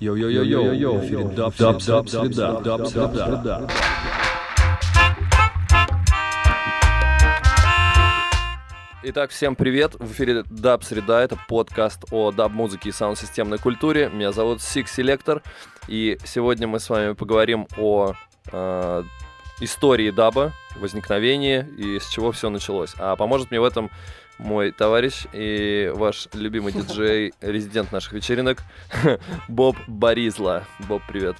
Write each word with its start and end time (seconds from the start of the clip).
Йо-йо-йо-йо-йо, 0.00 0.94
в 0.94 1.04
эфире 1.04 1.24
даб, 1.24 1.54
среда, 1.54 2.60
даб, 2.60 2.86
среда. 2.86 3.68
Итак, 9.02 9.30
всем 9.30 9.54
привет! 9.56 9.96
В 9.98 10.12
эфире 10.12 10.44
Даб 10.48 10.84
Среда, 10.84 11.20
это 11.20 11.38
подкаст 11.48 12.04
о 12.10 12.30
даб-музыке 12.32 12.88
и 12.88 12.92
саунд-системной 12.92 13.58
культуре. 13.58 14.08
Меня 14.08 14.32
зовут 14.32 14.60
Six 14.60 14.86
Selector, 14.86 15.42
и 15.86 16.16
сегодня 16.24 16.66
мы 16.66 16.80
с 16.80 16.88
вами 16.88 17.12
поговорим 17.12 17.68
о 17.76 18.14
э, 18.52 19.02
истории 19.60 20.10
даба, 20.10 20.52
возникновении 20.76 21.66
и 21.76 21.98
с 21.98 22.08
чего 22.08 22.32
все 22.32 22.48
началось. 22.48 22.94
А 22.96 23.16
поможет 23.16 23.50
мне 23.50 23.60
в 23.60 23.64
этом 23.64 23.90
мой 24.42 24.72
товарищ 24.72 25.26
и 25.32 25.92
ваш 25.94 26.28
любимый 26.32 26.72
диджей, 26.72 27.32
резидент 27.40 27.92
наших 27.92 28.12
вечеринок, 28.14 28.58
Боб 29.48 29.76
Боризла. 29.86 30.64
Боб, 30.88 31.02
привет. 31.06 31.36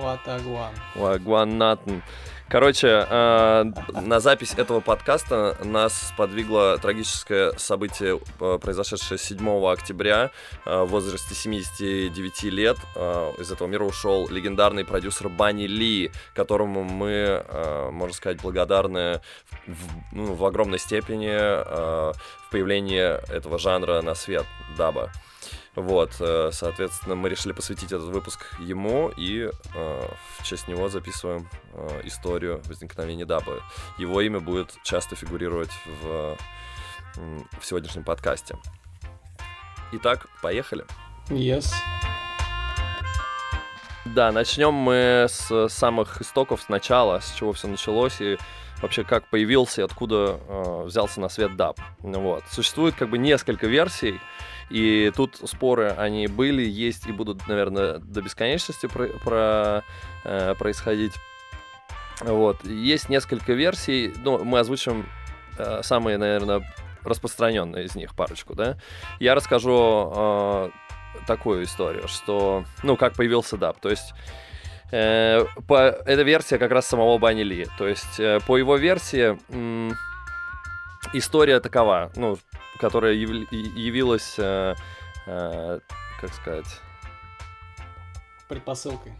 Ватагуан. 0.00 0.72
Вагуан 0.94 1.58
Натан. 1.58 2.02
Короче, 2.48 3.04
э, 3.10 3.64
на 3.92 4.20
запись 4.20 4.54
этого 4.56 4.78
подкаста 4.78 5.56
нас 5.64 6.14
подвигло 6.16 6.78
трагическое 6.78 7.50
событие, 7.56 8.20
э, 8.40 8.58
произошедшее 8.62 9.18
7 9.18 9.66
октября 9.66 10.30
э, 10.64 10.82
в 10.82 10.86
возрасте 10.86 11.34
79 11.34 12.44
лет. 12.44 12.76
Э, 12.94 13.32
из 13.40 13.50
этого 13.50 13.66
мира 13.66 13.82
ушел 13.82 14.28
легендарный 14.28 14.84
продюсер 14.84 15.28
Банни 15.28 15.66
Ли, 15.66 16.12
которому 16.34 16.84
мы, 16.84 17.08
э, 17.44 17.90
можно 17.90 18.14
сказать, 18.14 18.40
благодарны 18.40 19.20
в, 19.66 20.12
ну, 20.12 20.34
в 20.34 20.44
огромной 20.44 20.78
степени 20.78 21.32
э, 21.32 22.12
в 22.12 22.50
появлении 22.52 23.20
этого 23.28 23.58
жанра 23.58 24.02
на 24.02 24.14
свет 24.14 24.46
даба. 24.78 25.10
Вот, 25.76 26.12
э, 26.20 26.50
соответственно, 26.52 27.16
мы 27.16 27.28
решили 27.28 27.52
посвятить 27.52 27.92
этот 27.92 28.08
выпуск 28.08 28.46
ему 28.58 29.12
и 29.14 29.50
э, 29.74 30.08
в 30.38 30.42
честь 30.42 30.68
него 30.68 30.88
записываем 30.88 31.50
э, 31.74 32.00
историю 32.04 32.62
возникновения 32.64 33.26
даба. 33.26 33.62
Его 33.98 34.22
имя 34.22 34.40
будет 34.40 34.74
часто 34.82 35.16
фигурировать 35.16 35.70
в, 36.00 36.36
в 37.60 37.66
сегодняшнем 37.66 38.04
подкасте. 38.04 38.56
Итак, 39.92 40.26
поехали. 40.40 40.86
Yes. 41.28 41.70
Да, 44.06 44.32
начнем 44.32 44.72
мы 44.72 45.26
с 45.28 45.68
самых 45.68 46.22
истоков, 46.22 46.62
с 46.62 46.68
начала, 46.70 47.20
с 47.20 47.34
чего 47.34 47.52
все 47.52 47.68
началось 47.68 48.20
и 48.22 48.38
вообще 48.80 49.04
как 49.04 49.28
появился 49.28 49.82
и 49.82 49.84
откуда 49.84 50.40
э, 50.48 50.82
взялся 50.84 51.20
на 51.20 51.28
свет 51.28 51.56
даб. 51.56 51.78
Вот. 51.98 52.44
Существует 52.50 52.94
как 52.94 53.10
бы 53.10 53.18
несколько 53.18 53.66
версий, 53.66 54.20
и 54.70 55.12
тут 55.14 55.36
споры, 55.44 55.90
они 55.90 56.26
были, 56.26 56.62
есть 56.62 57.06
и 57.06 57.12
будут, 57.12 57.46
наверное, 57.48 57.98
до 57.98 58.22
бесконечности 58.22 58.86
про, 58.86 59.08
про, 59.24 59.84
э, 60.24 60.54
происходить. 60.58 61.14
Вот. 62.20 62.64
Есть 62.64 63.08
несколько 63.08 63.52
версий, 63.52 64.12
ну, 64.24 64.42
мы 64.44 64.58
озвучим 64.58 65.06
э, 65.58 65.80
самые, 65.82 66.18
наверное, 66.18 66.62
распространенные 67.02 67.84
из 67.84 67.94
них, 67.94 68.14
парочку, 68.14 68.54
да. 68.54 68.76
Я 69.20 69.34
расскажу 69.34 70.12
э, 70.14 70.70
такую 71.26 71.64
историю, 71.64 72.08
что, 72.08 72.64
ну, 72.82 72.96
как 72.96 73.14
появился 73.14 73.56
даб. 73.56 73.78
То 73.78 73.90
есть 73.90 74.14
Э, 74.92 75.44
по, 75.66 75.88
это 75.88 76.22
версия 76.22 76.58
как 76.58 76.70
раз 76.70 76.86
самого 76.86 77.18
Банни. 77.18 77.66
То 77.78 77.88
есть, 77.88 78.20
э, 78.20 78.38
по 78.46 78.56
его 78.56 78.76
версии, 78.76 79.36
м, 79.50 79.96
история 81.12 81.60
такова, 81.60 82.10
ну, 82.16 82.38
которая 82.78 83.14
яв- 83.14 83.50
явилась, 83.52 84.34
э, 84.38 84.74
э, 85.26 85.80
как 86.20 86.32
сказать, 86.34 86.80
Предпосылкой. 88.48 89.12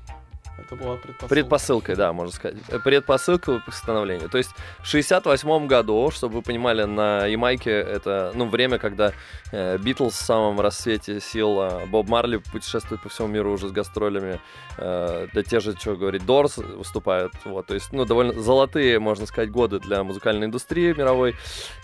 Это 0.59 0.75
была 0.75 0.97
предпосылка. 0.97 1.35
Предпосылкой, 1.35 1.97
да, 1.97 2.13
можно 2.13 2.33
сказать. 2.33 2.57
Э, 2.69 2.79
Предпосылкой 2.79 3.61
к 3.61 3.73
становлению. 3.73 4.29
То 4.29 4.39
есть 4.39 4.51
в 4.81 4.87
68 4.87 5.67
году, 5.67 6.11
чтобы 6.11 6.37
вы 6.37 6.43
понимали, 6.43 6.85
на 6.85 7.27
Ямайке 7.27 7.71
это, 7.71 8.33
ну, 8.35 8.47
время, 8.49 8.79
когда 8.79 9.13
э, 9.53 9.77
Битлз 9.79 10.15
в 10.15 10.25
самом 10.25 10.61
рассвете 10.61 11.21
сил, 11.21 11.61
а 11.61 11.87
Боб 11.87 12.09
Марли 12.09 12.39
путешествует 12.39 13.03
по 13.03 13.09
всему 13.09 13.29
миру 13.29 13.53
уже 13.53 13.69
с 13.69 13.73
гастролями, 13.73 14.41
э, 14.79 15.29
да 15.33 15.43
те 15.43 15.61
же, 15.61 15.77
что 15.77 15.97
говорить, 15.97 16.25
Дорс 16.25 16.57
выступают, 16.57 17.33
вот, 17.45 17.67
то 17.67 17.75
есть, 17.75 17.93
ну, 17.93 18.05
довольно 18.05 18.33
золотые, 18.41 18.99
можно 18.99 19.27
сказать, 19.27 19.51
годы 19.51 19.79
для 19.79 20.03
музыкальной 20.03 20.47
индустрии 20.47 20.93
мировой. 20.93 21.37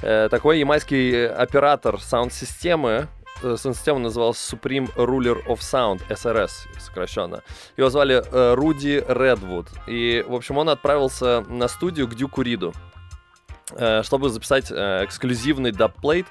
Э, 0.03 0.29
такой 0.31 0.59
ямайский 0.59 1.29
оператор 1.29 2.01
саунд-системы, 2.01 2.91
э, 2.91 3.22
саунд-система 3.43 3.99
называлась 3.99 4.39
Supreme 4.39 4.93
Ruler 4.97 5.45
of 5.47 5.59
Sound, 5.59 6.03
SRS 6.09 6.51
сокращенно. 6.79 7.43
Его 7.77 7.91
звали 7.91 8.23
э, 8.25 8.55
Руди 8.55 9.05
Редвуд. 9.09 9.69
И, 9.87 10.25
в 10.27 10.35
общем, 10.35 10.59
он 10.59 10.69
отправился 10.69 11.45
на 11.49 11.69
студию 11.69 12.09
к 12.09 12.15
Дюку 12.15 12.43
Риду 12.43 12.73
э, 13.73 14.03
чтобы 14.03 14.29
записать 14.29 14.71
э, 14.71 15.05
эксклюзивный 15.05 15.73
дабплейт 15.73 16.27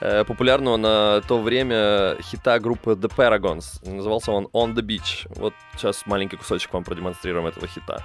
э, 0.00 0.24
популярного 0.24 0.76
на 0.76 1.20
то 1.22 1.40
время 1.40 2.16
хита 2.22 2.58
группы 2.58 2.92
The 2.92 3.12
Paragons. 3.14 3.88
Назывался 3.88 4.32
он 4.32 4.46
On 4.52 4.74
the 4.74 4.82
Beach. 4.82 5.26
Вот 5.36 5.54
сейчас 5.76 6.06
маленький 6.06 6.36
кусочек 6.36 6.72
вам 6.72 6.84
продемонстрируем 6.84 7.46
этого 7.46 7.66
хита. 7.66 8.02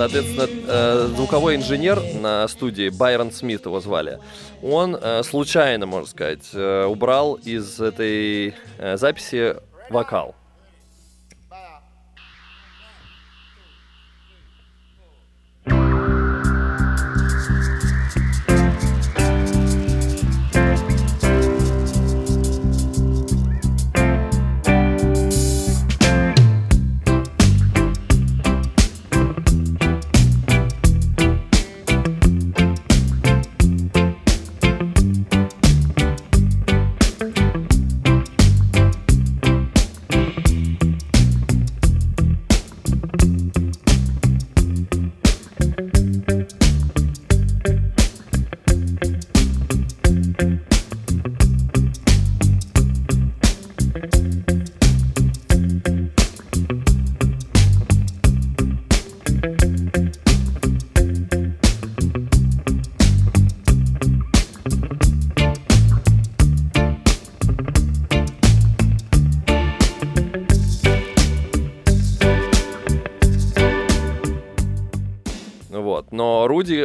Соответственно, 0.00 0.48
э, 0.66 1.08
звуковой 1.14 1.56
инженер 1.56 2.00
на 2.14 2.48
студии, 2.48 2.88
Байрон 2.88 3.30
Смит 3.30 3.66
его 3.66 3.80
звали, 3.80 4.18
он 4.62 4.96
э, 4.96 5.22
случайно, 5.22 5.84
можно 5.84 6.08
сказать, 6.08 6.48
э, 6.54 6.86
убрал 6.86 7.34
из 7.34 7.78
этой 7.80 8.54
записи 8.94 9.56
вокал. 9.90 10.34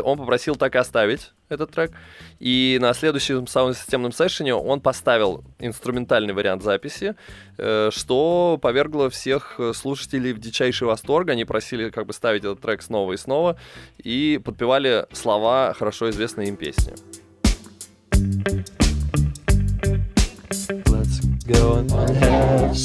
Он 0.02 0.18
попросил 0.18 0.56
так 0.56 0.76
и 0.76 0.78
оставить 0.78 1.32
этот 1.50 1.72
трек. 1.72 1.92
И 2.40 2.78
на 2.82 2.94
следующем 2.94 3.48
саунд-системном 3.48 4.12
сессионе 4.12 4.56
он 4.56 4.82
поставил 4.82 5.44
инструментальный 5.60 6.34
вариант 6.34 6.64
записи, 6.64 7.16
э, 7.58 7.90
что 7.92 8.60
повергло 8.62 9.10
всех 9.10 9.60
слушателей 9.74 10.34
в 10.34 10.40
дичайший 10.40 10.88
восторг. 10.88 11.30
Они 11.30 11.46
просили 11.46 11.90
как 11.90 12.06
бы 12.06 12.14
ставить 12.14 12.44
этот 12.44 12.62
трек 12.62 12.82
снова 12.82 13.14
и 13.14 13.18
снова 13.18 13.58
и 13.98 14.40
подпевали 14.44 15.06
слова 15.12 15.74
хорошо 15.78 16.10
известной 16.10 16.48
им 16.48 16.56
песни. 16.56 16.94
Let's 20.88 21.20
go 21.46 21.78
and 21.78 21.92
have 21.92 22.76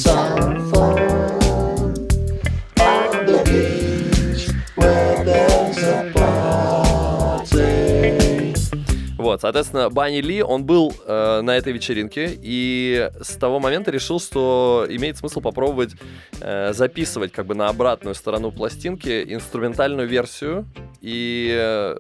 Вот, 9.31 9.43
соответственно, 9.43 9.91
Банни 9.91 10.21
Ли, 10.21 10.43
он 10.43 10.65
был 10.65 10.93
э, 11.06 11.41
на 11.41 11.56
этой 11.56 11.73
вечеринке, 11.73 12.37
и 12.43 13.09
с 13.21 13.37
того 13.37 13.61
момента 13.61 13.93
решил, 13.93 14.19
что 14.19 14.85
имеет 14.91 15.19
смысл 15.19 15.41
попробовать 15.41 15.93
э, 16.41 16.73
записывать 16.73 17.31
как 17.31 17.47
бы 17.47 17.55
на 17.55 17.69
обратную 17.69 18.17
сторону 18.17 18.50
пластинки 18.50 19.32
инструментальную 19.32 20.09
версию, 20.09 20.67
и 21.00 21.49
э, 21.56 21.97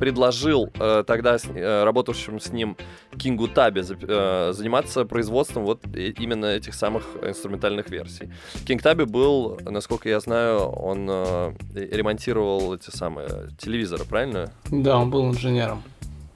предложил 0.00 0.68
э, 0.74 1.04
тогда 1.06 1.36
э, 1.36 1.84
работавшим 1.84 2.40
с 2.40 2.52
ним 2.52 2.76
Кингу 3.16 3.46
зап- 3.46 4.04
э, 4.08 4.52
заниматься 4.52 5.04
производством 5.04 5.64
вот 5.64 5.84
именно 5.94 6.46
этих 6.46 6.74
самых 6.74 7.04
инструментальных 7.22 7.88
версий. 7.88 8.32
Кинг 8.66 8.82
Таби 8.82 9.04
был, 9.04 9.60
насколько 9.64 10.08
я 10.08 10.18
знаю, 10.18 10.58
он 10.58 11.06
э, 11.08 11.52
ремонтировал 11.74 12.74
эти 12.74 12.90
самые 12.90 13.50
телевизоры, 13.58 14.04
правильно? 14.04 14.52
Да, 14.72 14.98
он 14.98 15.10
был 15.10 15.24
инженером. 15.28 15.84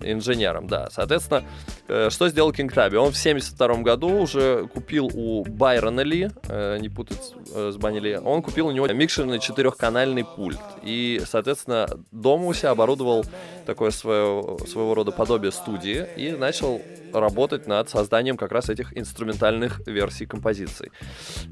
Инженером, 0.04 0.66
да. 0.66 0.88
Соответственно, 0.90 1.44
э, 1.88 2.08
что 2.10 2.28
сделал 2.28 2.52
Кинг 2.52 2.72
Таби? 2.72 2.96
Он 2.96 3.12
в 3.12 3.16
72 3.16 3.82
году 3.82 4.08
уже 4.22 4.66
купил 4.72 5.10
у 5.14 5.44
Байрона 5.44 6.00
Ли, 6.02 6.30
э, 6.48 6.78
не 6.80 6.88
путать 6.88 7.22
с- 7.22 7.32
э, 7.54 7.70
с 7.72 7.76
Банни 7.76 8.00
Ли, 8.00 8.16
он 8.16 8.42
купил 8.42 8.66
у 8.68 8.72
него 8.72 8.86
микшерный 8.88 9.38
четырехканальный 9.38 10.24
пульт. 10.24 10.60
И, 10.82 11.22
соответственно, 11.26 11.86
дома 12.10 12.46
у 12.46 12.54
себя 12.54 12.70
оборудовал 12.70 13.24
такое 13.66 13.90
свое, 13.90 14.58
своего 14.66 14.94
рода 14.94 15.12
подобие 15.12 15.52
студии 15.52 16.06
и 16.16 16.32
начал 16.32 16.80
работать 17.12 17.66
над 17.66 17.90
созданием 17.90 18.36
как 18.36 18.52
раз 18.52 18.70
этих 18.70 18.96
инструментальных 18.96 19.86
версий 19.86 20.26
композиций. 20.26 20.90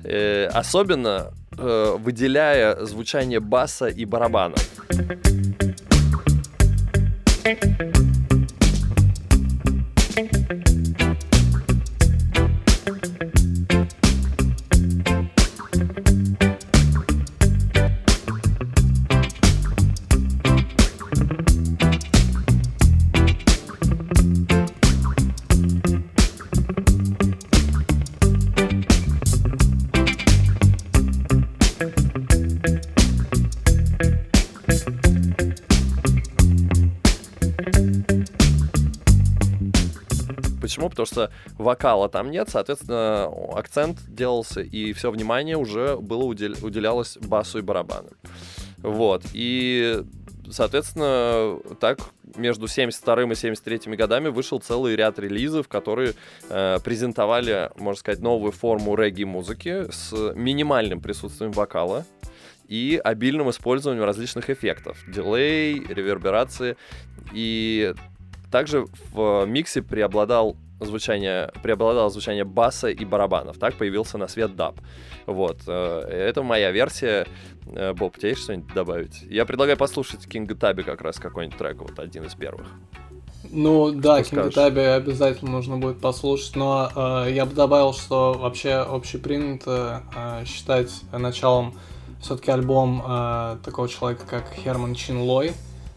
Э, 0.05 0.47
особенно 0.47 1.33
э, 1.59 1.97
выделяя 1.99 2.85
звучание 2.87 3.41
баса 3.41 3.89
и 3.89 4.05
барабана. 4.05 4.55
Почему? 7.43 8.10
Thank 10.29 10.69
you. 10.69 10.80
Потому 41.05 41.27
что 41.27 41.33
вокала 41.57 42.09
там 42.09 42.31
нет, 42.31 42.49
соответственно, 42.49 43.25
акцент 43.55 43.99
делался, 44.09 44.61
и 44.61 44.93
все 44.93 45.11
внимание 45.11 45.57
уже 45.57 45.97
было 45.97 46.25
удел- 46.25 46.57
уделялось 46.63 47.17
басу 47.19 47.59
и 47.59 47.63
барабанам. 47.63 48.13
Вот. 48.79 49.25
И, 49.33 50.03
соответственно, 50.51 51.59
так 51.81 52.01
между 52.37 52.69
72 52.69 53.23
и 53.23 53.35
73 53.35 53.97
годами 53.97 54.29
вышел 54.29 54.61
целый 54.61 54.97
ряд 54.97 55.19
релизов, 55.19 55.69
которые 55.69 56.15
э, 56.49 56.79
презентовали, 56.85 57.71
можно 57.77 57.99
сказать, 57.99 58.21
новую 58.21 58.53
форму 58.53 58.95
регги-музыки 58.95 59.91
с 59.91 60.13
минимальным 60.35 61.01
присутствием 61.01 61.53
вокала 61.53 62.05
и 62.69 63.01
обильным 63.03 63.51
использованием 63.51 64.05
различных 64.05 64.49
эффектов. 64.49 64.99
Дилей, 65.09 65.81
реверберации. 65.89 66.77
И 67.33 67.95
также 68.51 68.87
в 69.13 69.45
миксе 69.47 69.83
преобладал 69.83 70.57
звучание, 70.81 71.51
преобладало 71.63 72.11
звучание 72.11 72.45
баса 72.45 72.89
и 72.89 73.05
барабанов. 73.05 73.59
Так 73.59 73.75
появился 73.75 74.19
на 74.19 74.29
свет 74.29 74.57
даб. 74.57 74.81
Вот. 75.27 75.61
э, 75.67 76.29
Это 76.29 76.43
моя 76.43 76.71
версия. 76.71 77.27
Э, 77.67 77.93
Боб, 77.93 78.17
тебе 78.17 78.31
есть 78.31 78.43
что-нибудь 78.43 78.73
добавить? 78.75 79.23
Я 79.23 79.45
предлагаю 79.45 79.77
послушать 79.77 80.27
Кинга 80.27 80.55
Таби 80.55 80.83
как 80.83 81.01
раз 81.03 81.19
какой-нибудь 81.19 81.59
трек, 81.59 81.77
вот 81.81 81.99
один 81.99 82.25
из 82.25 82.35
первых. 82.35 82.67
Ну 83.51 83.91
да, 83.93 84.23
Кинга? 84.23 84.51
Таби 84.51 84.81
обязательно 84.81 85.51
нужно 85.51 85.77
будет 85.77 86.01
послушать, 86.01 86.57
но 86.57 86.91
э, 87.27 87.33
я 87.33 87.47
бы 87.47 87.55
добавил, 87.55 87.93
что 87.93 88.35
вообще 88.35 88.75
общепринято 88.75 90.03
э, 90.15 90.45
считать 90.45 90.91
началом 91.13 91.75
все-таки 92.21 92.51
альбом 92.51 93.03
э, 93.07 93.57
такого 93.65 93.89
человека, 93.89 94.25
как 94.29 94.53
Херман 94.55 94.95
Чин 94.95 95.19
Лой. 95.21 95.53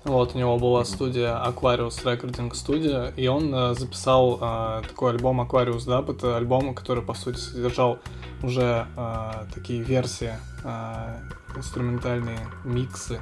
Вот, 0.06 0.36
у 0.36 0.38
него 0.38 0.58
была 0.58 0.84
студия 0.84 1.34
Aquarius 1.46 2.04
Recording 2.04 2.52
Studio, 2.52 3.14
и 3.16 3.28
он 3.28 3.56
э, 3.56 3.74
записал 3.74 4.38
э, 4.42 4.82
такой 4.86 5.12
альбом 5.12 5.40
Aquarius 5.40 5.88
Dub. 5.88 6.12
Это 6.12 6.36
альбом, 6.36 6.76
который, 6.76 7.02
по 7.02 7.14
сути, 7.14 7.38
содержал 7.38 8.00
уже 8.42 8.86
э, 8.98 9.32
такие 9.54 9.82
версии, 9.82 10.34
э, 10.66 11.20
инструментальные 11.56 12.40
миксы, 12.66 13.22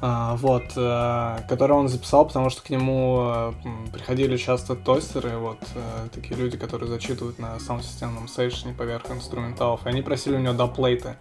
а, 0.00 0.36
вот, 0.36 0.72
э, 0.76 1.38
который 1.48 1.72
он 1.72 1.88
записал, 1.88 2.26
потому 2.26 2.50
что 2.50 2.62
к 2.62 2.68
нему 2.68 3.28
э, 3.28 3.52
приходили 3.92 4.36
часто 4.36 4.74
тостеры, 4.74 5.38
вот, 5.38 5.58
э, 5.74 6.08
такие 6.12 6.36
люди, 6.36 6.58
которые 6.58 6.88
зачитывают 6.88 7.38
на 7.38 7.58
саунд-системном 7.58 8.28
сейшне 8.28 8.74
поверх 8.74 9.10
инструменталов, 9.10 9.86
и 9.86 9.88
они 9.88 10.02
просили 10.02 10.36
у 10.36 10.40
него 10.40 10.52
даплейты. 10.52 11.16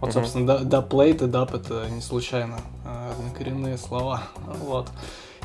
Вот, 0.00 0.12
собственно, 0.12 0.46
да- 0.46 0.58
даплейты, 0.58 1.26
дап 1.26 1.54
это 1.54 1.86
не 1.90 2.00
случайно, 2.00 2.56
э, 2.86 3.12
однокоренные 3.18 3.76
слова, 3.76 4.22
вот. 4.60 4.88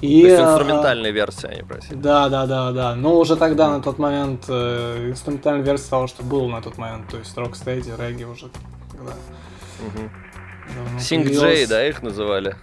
И, 0.02 0.22
То 0.24 0.28
есть 0.28 0.40
э, 0.40 0.44
инструментальная 0.44 1.12
версия 1.12 1.48
они 1.48 1.64
просили. 1.64 1.96
да, 1.96 2.30
да, 2.30 2.46
да, 2.46 2.72
да. 2.72 2.96
Но 2.96 3.18
уже 3.18 3.36
тогда, 3.38 3.70
на 3.70 3.82
тот 3.82 3.98
момент, 3.98 4.46
э, 4.48 5.10
инструментальная 5.12 5.64
версия 5.64 5.90
того, 5.90 6.08
что 6.08 6.24
было 6.24 6.48
на 6.48 6.62
тот 6.62 6.78
момент, 6.78 7.10
то 7.10 7.18
есть 7.18 7.38
рокстеди, 7.38 7.94
регги 7.98 8.24
уже 8.24 8.50
тогда 8.92 9.14
давно 10.76 11.00
Синг. 11.00 11.28
Джей, 11.28 11.66
да, 11.68 11.88
их 11.88 12.02
называли? 12.02 12.56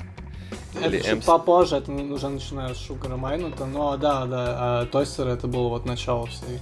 Это 0.74 0.88
Или 0.88 0.98
чуть 1.02 1.08
MC. 1.22 1.24
попозже, 1.26 1.76
это 1.76 1.92
уже 1.92 2.28
начиная 2.28 2.74
с 2.74 2.78
Шугара 2.78 3.16
Майнута, 3.16 3.66
но 3.66 3.96
да, 3.96 4.24
да, 4.24 4.44
а 4.58 4.86
Тостер 4.86 5.28
это 5.28 5.46
было 5.46 5.68
вот 5.68 5.84
начало 5.84 6.26
всей 6.26 6.60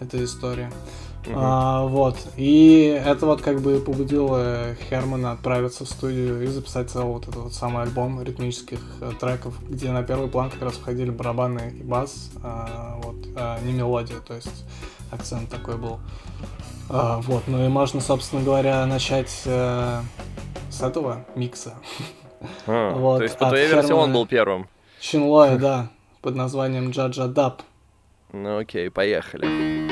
этой 0.00 0.24
истории. 0.24 0.70
Мгм. 1.26 1.34
А, 1.36 1.84
вот, 1.84 2.16
и 2.36 3.00
это 3.04 3.26
вот 3.26 3.42
как 3.42 3.60
бы 3.60 3.80
побудило 3.80 4.74
Хермана 4.88 5.32
отправиться 5.32 5.84
в 5.84 5.88
студию 5.88 6.42
и 6.42 6.46
записать 6.46 6.90
целый 6.90 7.12
вот 7.12 7.24
этот 7.24 7.36
вот 7.36 7.52
самый 7.54 7.82
альбом 7.82 8.22
ритмических 8.22 8.78
э, 9.00 9.12
треков, 9.20 9.54
где 9.68 9.90
на 9.90 10.02
первый 10.02 10.28
план 10.28 10.48
как 10.48 10.62
раз 10.62 10.74
входили 10.74 11.10
барабаны 11.10 11.74
и 11.78 11.82
бас, 11.82 12.30
а, 12.42 12.98
вот, 13.02 13.16
а, 13.36 13.60
не 13.60 13.72
мелодия, 13.72 14.20
то 14.20 14.34
есть 14.34 14.64
акцент 15.10 15.50
такой 15.50 15.76
был. 15.76 15.98
А, 16.88 17.18
вот, 17.20 17.42
ну 17.46 17.64
и 17.64 17.68
можно, 17.68 18.00
собственно 18.00 18.42
говоря, 18.42 18.86
начать 18.86 19.42
э, 19.44 20.00
с 20.70 20.80
этого 20.80 21.26
микса. 21.34 21.74
А, 22.66 22.94
вот, 22.96 23.18
То 23.18 23.24
есть 23.24 23.36
по 23.38 23.48
твоей 23.48 23.68
версии 23.68 23.92
он 23.92 24.10
Хермана- 24.10 24.14
был 24.14 24.26
первым. 24.26 24.68
Шинлоя, 25.00 25.58
да, 25.58 25.90
под 26.22 26.36
названием 26.36 26.90
Джаджа 26.90 27.26
Даб. 27.26 27.62
Ну 28.32 28.58
окей, 28.58 28.90
поехали. 28.90 29.87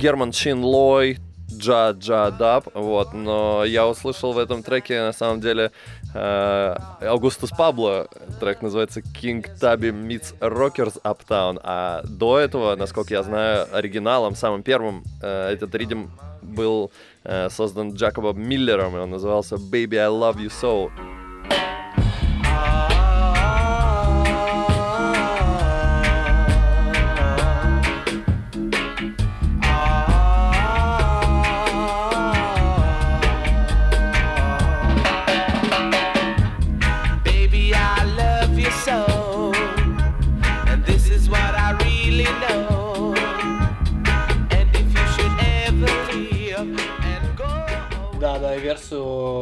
Герман 0.00 0.32
Чин 0.32 0.64
Лой, 0.64 1.18
Джа 1.52 1.90
Джа 1.90 2.30
Даб, 2.30 2.68
вот, 2.72 3.12
но 3.12 3.64
я 3.66 3.86
услышал 3.86 4.32
в 4.32 4.38
этом 4.38 4.62
треке, 4.62 5.02
на 5.02 5.12
самом 5.12 5.42
деле, 5.42 5.72
э, 6.14 6.76
Аугустус 7.02 7.50
Пабло, 7.50 8.08
трек 8.40 8.62
называется 8.62 9.00
King 9.00 9.46
Tabby 9.60 9.92
Meets 9.92 10.38
Rockers 10.40 11.02
Uptown, 11.02 11.60
а 11.62 12.00
до 12.04 12.38
этого, 12.38 12.76
насколько 12.76 13.12
я 13.12 13.22
знаю, 13.22 13.68
оригиналом, 13.76 14.36
самым 14.36 14.62
первым, 14.62 15.04
э, 15.20 15.50
этот 15.52 15.74
ритм 15.74 16.06
был 16.40 16.90
э, 17.24 17.50
создан 17.50 17.92
Джакобом 17.92 18.40
Миллером, 18.40 18.96
и 18.96 19.00
он 19.00 19.10
назывался 19.10 19.56
Baby 19.56 19.96
I 19.96 20.08
Love 20.08 20.36
You 20.36 20.50
So. 20.50 21.19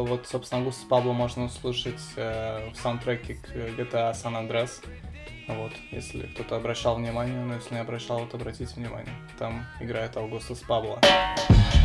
Вот, 0.07 0.27
собственно, 0.27 0.63
Густа 0.63 0.87
Пабло 0.87 1.13
можно 1.13 1.45
услышать 1.45 2.01
э, 2.15 2.69
в 2.71 2.75
саундтреке 2.75 3.35
к 3.35 3.49
GTA 3.55 4.13
San 4.13 4.35
Andreas. 4.35 4.83
Вот, 5.47 5.71
если 5.91 6.27
кто-то 6.27 6.57
обращал 6.57 6.95
внимание, 6.95 7.39
но 7.43 7.55
если 7.55 7.73
не 7.73 7.81
обращал, 7.81 8.25
то 8.27 8.37
обратите 8.37 8.73
внимание. 8.75 9.13
Там 9.37 9.65
играет 9.79 10.15
Аугустус 10.15 10.59
Пабло. 10.59 10.99
Baby, 11.01 11.78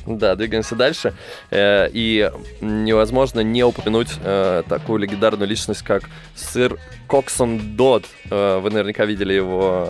Да, 0.05 0.35
двигаемся 0.35 0.75
дальше. 0.75 1.13
Э, 1.51 1.89
и 1.91 2.31
невозможно 2.61 3.41
не 3.41 3.63
упомянуть 3.63 4.11
э, 4.23 4.63
такую 4.67 4.99
легендарную 4.99 5.47
личность, 5.47 5.81
как 5.81 6.03
сыр 6.35 6.79
Коксон 7.07 7.75
Дод. 7.75 8.05
Э, 8.29 8.59
Вы 8.59 8.69
наверняка 8.69 9.05
видели 9.05 9.33
его 9.33 9.89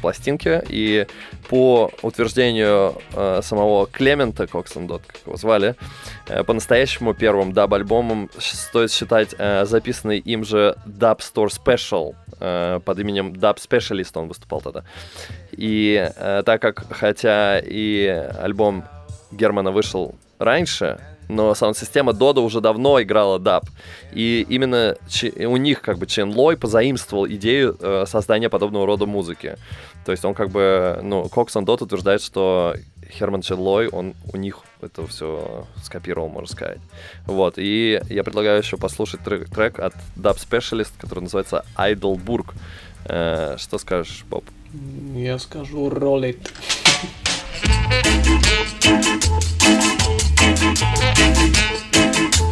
пластинки. 0.00 0.62
И 0.68 1.06
по 1.48 1.90
утверждению 2.02 2.94
самого 3.42 3.86
Клемента 3.86 4.46
Коксон 4.46 4.86
Дод, 4.86 5.02
как 5.06 5.16
его 5.26 5.36
звали, 5.36 5.74
по-настоящему 6.46 7.14
первым 7.14 7.52
даб-альбомом 7.52 8.30
стоит 8.38 8.92
считать 8.92 9.34
записанный 9.64 10.18
им 10.18 10.44
же 10.44 10.76
Dub 10.86 11.18
Store 11.18 11.48
Special. 11.48 12.14
Э, 12.40 12.80
Под 12.84 12.98
именем 12.98 13.32
Dub 13.32 13.56
Specialist 13.56 14.10
он 14.14 14.28
выступал 14.28 14.60
тогда. 14.60 14.84
И 15.52 16.10
э, 16.16 16.42
так 16.44 16.62
как, 16.62 16.84
хотя 16.90 17.60
и 17.60 18.06
альбом 18.06 18.84
Германа 19.30 19.70
вышел 19.70 20.14
раньше, 20.38 20.98
но 21.28 21.54
саунд-система 21.54 22.12
Дода 22.12 22.40
уже 22.40 22.60
давно 22.60 23.00
играла 23.02 23.38
даб. 23.38 23.66
И 24.12 24.46
именно 24.48 24.96
у 25.46 25.56
них 25.56 25.82
как 25.82 25.98
бы 25.98 26.06
Чен 26.06 26.34
Лой 26.34 26.56
позаимствовал 26.56 27.26
идею 27.28 27.76
э, 27.80 28.04
создания 28.06 28.48
подобного 28.48 28.86
рода 28.86 29.06
музыки. 29.06 29.56
То 30.04 30.12
есть 30.12 30.24
он 30.24 30.34
как 30.34 30.48
бы, 30.48 31.00
ну, 31.02 31.28
Коксон 31.28 31.66
Дот 31.66 31.82
утверждает, 31.82 32.22
что 32.22 32.74
Херман 33.10 33.42
Чен 33.42 33.58
Лой, 33.58 33.88
он 33.88 34.14
у 34.32 34.36
них 34.36 34.60
это 34.80 35.06
все 35.06 35.66
скопировал, 35.82 36.28
можно 36.28 36.48
сказать. 36.48 36.78
Вот, 37.26 37.54
и 37.56 38.00
я 38.08 38.24
предлагаю 38.24 38.60
еще 38.62 38.76
послушать 38.76 39.20
трек, 39.20 39.48
трек 39.48 39.78
от 39.78 39.94
Dub 40.16 40.36
Specialist, 40.36 40.92
который 40.98 41.20
называется 41.20 41.64
Idleburg. 41.76 42.54
Э, 43.06 43.56
что 43.58 43.78
скажешь, 43.78 44.24
Боб? 44.28 44.44
Я 45.14 45.38
скажу 45.38 45.90
ролит. 45.90 46.52
Baby, 47.90 48.38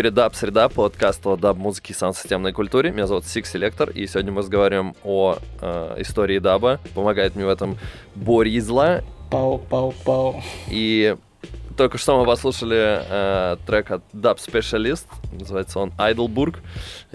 эфире 0.00 0.12
Даб 0.12 0.34
Среда, 0.34 0.70
подкаст 0.70 1.26
о 1.26 1.36
даб-музыке 1.36 1.92
и 1.92 1.96
саунд-системной 1.96 2.54
культуре. 2.54 2.90
Меня 2.90 3.06
зовут 3.06 3.24
Six 3.24 3.42
Selector, 3.42 3.92
и 3.92 4.06
сегодня 4.06 4.32
мы 4.32 4.38
разговариваем 4.38 4.94
о 5.04 5.36
э, 5.60 5.96
истории 5.98 6.38
даба. 6.38 6.80
Помогает 6.94 7.36
мне 7.36 7.44
в 7.44 7.50
этом 7.50 7.76
Боризла. 8.14 9.04
Пау, 9.30 9.58
пау, 9.58 9.92
пау. 10.06 10.42
И 10.70 11.16
только 11.76 11.98
что 11.98 12.18
мы 12.18 12.24
послушали 12.24 13.02
э, 13.10 13.56
трек 13.66 13.90
от 13.90 14.02
Dub 14.14 14.38
Specialist, 14.38 15.04
называется 15.38 15.80
он 15.80 15.92
Idleburg, 15.98 16.60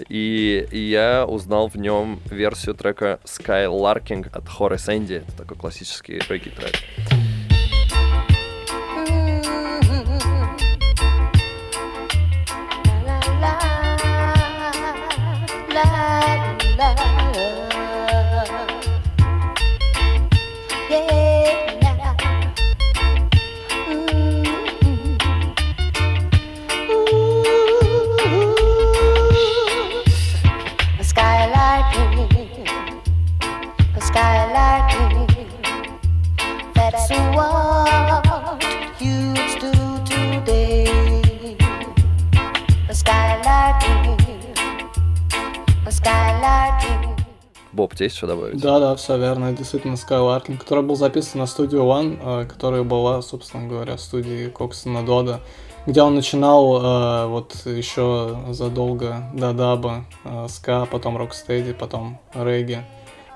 и, 0.08 0.68
и 0.70 0.78
я 0.78 1.26
узнал 1.26 1.66
в 1.66 1.74
нем 1.74 2.20
версию 2.30 2.76
трека 2.76 3.18
Skylarking 3.24 4.28
от 4.30 4.44
Horace 4.44 4.96
Andy. 4.96 5.24
Это 5.26 5.38
такой 5.38 5.56
классический 5.56 6.20
регги 6.28 6.50
трек. 6.50 6.76
Боб, 47.86 47.94
тебе 47.94 48.06
есть 48.06 48.16
что 48.16 48.26
добавить? 48.26 48.60
Да, 48.60 48.80
да, 48.80 48.96
все 48.96 49.16
верно. 49.16 49.52
Действительно, 49.52 49.94
Skylarking, 49.94 50.58
который 50.58 50.82
был 50.82 50.96
записан 50.96 51.38
на 51.38 51.46
студию 51.46 51.82
One, 51.82 52.18
э, 52.20 52.46
которая 52.46 52.82
была, 52.82 53.22
собственно 53.22 53.68
говоря, 53.68 53.96
в 53.96 54.00
студии 54.00 54.48
Коксона 54.48 55.06
Дода, 55.06 55.40
где 55.86 56.02
он 56.02 56.16
начинал 56.16 56.82
э, 56.82 57.26
вот 57.28 57.54
еще 57.64 58.36
задолго 58.50 59.30
до 59.34 59.52
даба, 59.52 60.04
ска, 60.48 60.86
потом 60.86 61.16
рокстеди, 61.16 61.74
потом 61.74 62.18
регги. 62.34 62.80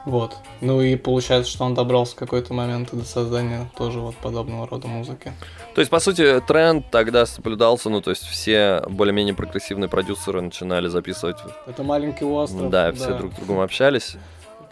Вот. 0.06 0.36
Ну 0.60 0.80
и 0.80 0.96
получается, 0.96 1.50
что 1.50 1.64
он 1.64 1.74
добрался 1.74 2.12
в 2.12 2.18
какой-то 2.18 2.54
момент 2.54 2.88
до 2.92 3.04
создания 3.04 3.70
тоже 3.76 4.00
вот 4.00 4.16
подобного 4.16 4.66
рода 4.66 4.88
музыки. 4.88 5.32
То 5.74 5.80
есть, 5.80 5.90
по 5.90 6.00
сути, 6.00 6.40
тренд 6.46 6.90
тогда 6.90 7.26
соблюдался, 7.26 7.90
ну, 7.90 8.00
то 8.00 8.10
есть 8.10 8.22
все 8.24 8.82
более-менее 8.88 9.34
прогрессивные 9.34 9.88
продюсеры 9.88 10.40
начинали 10.40 10.88
записывать, 10.88 11.36
Это 11.66 11.82
маленький 11.82 12.24
остров. 12.24 12.70
да, 12.70 12.92
все 12.92 13.16
друг 13.16 13.32
с 13.34 13.36
другом 13.36 13.60
общались. 13.60 14.16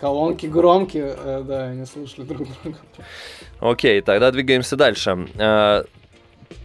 Колонки 0.00 0.46
громкие, 0.46 1.14
э, 1.16 1.44
да, 1.46 1.64
они 1.64 1.84
слушали 1.84 2.24
друг 2.24 2.48
друга. 2.62 2.78
Окей, 3.60 4.00
тогда 4.00 4.30
двигаемся 4.30 4.76
дальше. 4.76 5.28
Э, 5.36 5.84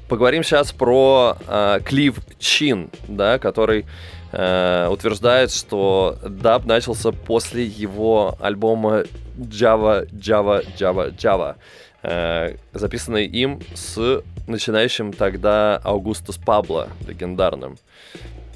Поговорим 0.10 0.43
сейчас 0.43 0.72
про 0.72 1.38
э, 1.48 1.80
Клив 1.84 2.19
Чин, 2.38 2.91
да, 3.08 3.39
который 3.39 3.86
э, 4.32 4.88
утверждает, 4.91 5.52
что 5.52 6.17
даб 6.22 6.65
начался 6.65 7.12
после 7.12 7.63
его 7.63 8.36
альбома 8.39 9.06
Java, 9.38 10.08
Java, 10.12 10.63
Java, 10.78 11.15
Java, 11.17 11.56
э, 12.04 12.58
записанный 12.74 13.26
им 13.26 13.62
с 13.74 14.22
начинающим 14.46 15.13
тогда 15.13 15.78
Аугустус 15.84 16.38
Пабло, 16.38 16.89
легендарным. 17.08 17.78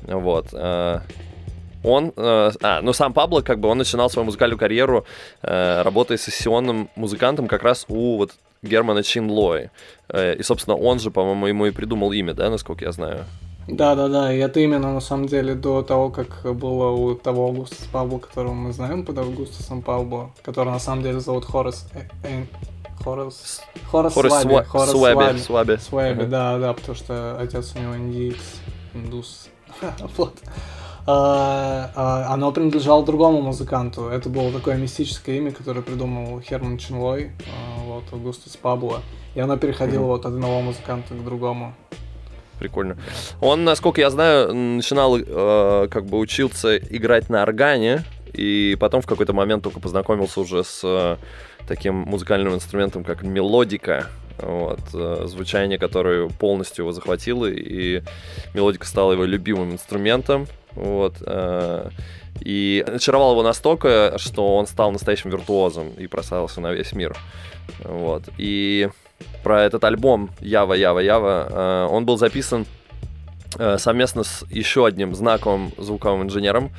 Вот. 0.03 0.49
э, 0.51 0.99
он, 1.87 2.13
э, 2.15 2.51
а, 2.61 2.81
ну 2.81 2.93
сам 2.93 3.13
Пабло, 3.13 3.41
как 3.41 3.59
бы, 3.59 3.69
он 3.69 3.77
начинал 3.77 4.09
свою 4.09 4.25
музыкальную 4.25 4.59
карьеру, 4.59 5.05
э, 5.41 5.81
работая 5.83 6.17
сессионным 6.17 6.89
музыкантом 6.95 7.47
как 7.47 7.63
раз 7.63 7.85
у 7.87 8.17
вот 8.17 8.31
Германа 8.61 9.03
Чинлои. 9.03 9.69
Э, 10.09 10.35
и, 10.35 10.43
собственно, 10.43 10.75
он 10.75 10.99
же, 10.99 11.11
по-моему, 11.11 11.47
ему 11.47 11.65
и 11.65 11.71
придумал 11.71 12.11
имя, 12.11 12.33
да, 12.33 12.49
насколько 12.49 12.85
я 12.85 12.91
знаю. 12.91 13.25
Да, 13.67 13.95
да, 13.95 14.07
да, 14.07 14.33
и 14.33 14.37
это 14.37 14.61
именно 14.61 14.93
на 14.93 15.01
самом 15.01 15.27
деле 15.27 15.53
до 15.53 15.81
того, 15.81 16.09
как 16.09 16.41
было 16.55 16.89
у 16.91 17.15
того 17.15 17.47
Аугустуса 17.47 17.89
Пабло, 17.91 18.17
которого 18.19 18.53
мы 18.53 18.71
знаем 18.71 19.03
под 19.05 19.17
Аугустусом 19.17 19.81
Пабло, 19.81 20.31
который 20.41 20.69
на 20.69 20.79
самом 20.79 21.03
деле 21.03 21.19
зовут 21.19 21.43
Хорас 21.45 21.85
Эйн- 22.23 22.47
Хорас... 23.03 23.61
Хорас 23.91 24.13
Хорас 24.13 24.41
Сваби. 24.41 24.55
Сва- 24.55 24.63
Хорас 24.63 24.91
Сваби, 24.91 25.37
Сваби. 25.39 25.77
Сваби. 25.77 26.25
Да, 26.25 26.57
да, 26.57 26.73
потому 26.73 26.95
что 26.95 27.37
отец 27.39 27.73
у 27.75 27.79
него 27.79 27.95
индиец, 27.97 28.37
индус. 28.93 29.49
Вот. 30.17 30.33
А, 31.09 31.89
а, 31.95 32.33
Оно 32.33 32.51
принадлежало 32.51 33.05
другому 33.05 33.41
музыканту. 33.41 34.09
Это 34.09 34.27
было 34.27 34.51
такое 34.51 34.75
мистическое 34.75 35.37
имя, 35.37 35.51
которое 35.51 35.81
придумал 35.81 36.41
Херман 36.41 36.77
Чинлой, 36.77 37.31
а, 37.47 37.83
вот, 37.85 38.03
Аугустус 38.11 38.57
Пабло. 38.57 39.01
И 39.33 39.39
оно 39.39 39.55
переходило 39.55 40.03
вот 40.03 40.25
от 40.25 40.33
одного 40.33 40.61
музыканта 40.61 41.13
к 41.13 41.23
другому. 41.23 41.73
Прикольно. 42.59 42.97
Он, 43.39 43.63
насколько 43.63 44.01
я 44.01 44.09
знаю, 44.09 44.53
начинал, 44.53 45.17
э, 45.17 45.87
как 45.89 46.05
бы 46.07 46.17
учился 46.17 46.77
играть 46.77 47.29
на 47.29 47.41
органе, 47.43 48.03
и 48.33 48.75
потом 48.79 49.01
в 49.01 49.05
какой-то 49.05 49.31
момент 49.31 49.63
только 49.63 49.79
познакомился 49.79 50.41
уже 50.41 50.63
с 50.63 50.81
э, 50.83 51.17
таким 51.67 51.95
музыкальным 51.95 52.55
инструментом, 52.55 53.03
как 53.05 53.21
мелодика. 53.23 54.07
Вот, 54.39 54.79
э, 54.93 55.23
звучание, 55.27 55.79
которое 55.79 56.27
полностью 56.29 56.83
его 56.83 56.91
захватило, 56.91 57.45
и 57.45 58.01
мелодика 58.53 58.85
стала 58.85 59.13
его 59.13 59.23
любимым 59.23 59.71
инструментом. 59.71 60.47
Вот, 60.77 61.15
э, 61.25 61.89
и 62.41 62.85
очаровал 62.87 63.31
его 63.31 63.43
настолько, 63.43 64.13
что 64.17 64.55
он 64.55 64.67
стал 64.67 64.91
настоящим 64.91 65.31
виртуозом 65.31 65.89
и 65.97 66.05
прославился 66.07 66.61
на 66.61 66.71
весь 66.71 66.93
мир. 66.93 67.17
Вот. 67.83 68.23
И 68.37 68.89
про 69.43 69.63
этот 69.63 69.83
альбом 69.83 70.29
Ява, 70.39 70.73
Ява, 70.73 70.99
Ява, 70.99 71.47
э, 71.49 71.87
он 71.89 72.05
был 72.05 72.17
записан 72.17 72.65
совместно 73.77 74.23
с 74.23 74.45
еще 74.49 74.85
одним 74.85 75.15
знаковым 75.15 75.71
звуковым 75.77 76.23
инженером. 76.23 76.71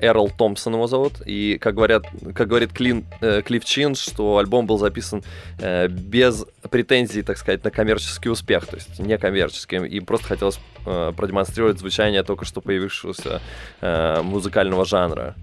Эрл 0.00 0.30
Томпсон 0.30 0.74
его 0.74 0.86
зовут. 0.86 1.20
И, 1.24 1.58
как, 1.60 1.74
говорят, 1.74 2.04
как 2.34 2.48
говорит 2.48 2.72
Клин, 2.72 3.04
э, 3.20 3.42
Клифф 3.42 3.64
Чин, 3.64 3.94
что 3.94 4.38
альбом 4.38 4.66
был 4.66 4.78
записан 4.78 5.22
э, 5.58 5.88
без 5.88 6.44
претензий, 6.70 7.22
так 7.22 7.38
сказать, 7.38 7.64
на 7.64 7.70
коммерческий 7.70 8.30
успех, 8.30 8.66
то 8.66 8.76
есть 8.76 8.98
не 8.98 9.16
коммерческий. 9.18 9.76
Им 9.76 10.06
просто 10.06 10.26
хотелось 10.26 10.60
э, 10.86 11.12
продемонстрировать 11.16 11.78
звучание 11.78 12.22
только 12.22 12.44
что 12.44 12.60
появившегося 12.60 13.40
э, 13.80 14.22
музыкального 14.22 14.84
жанра. 14.84 15.34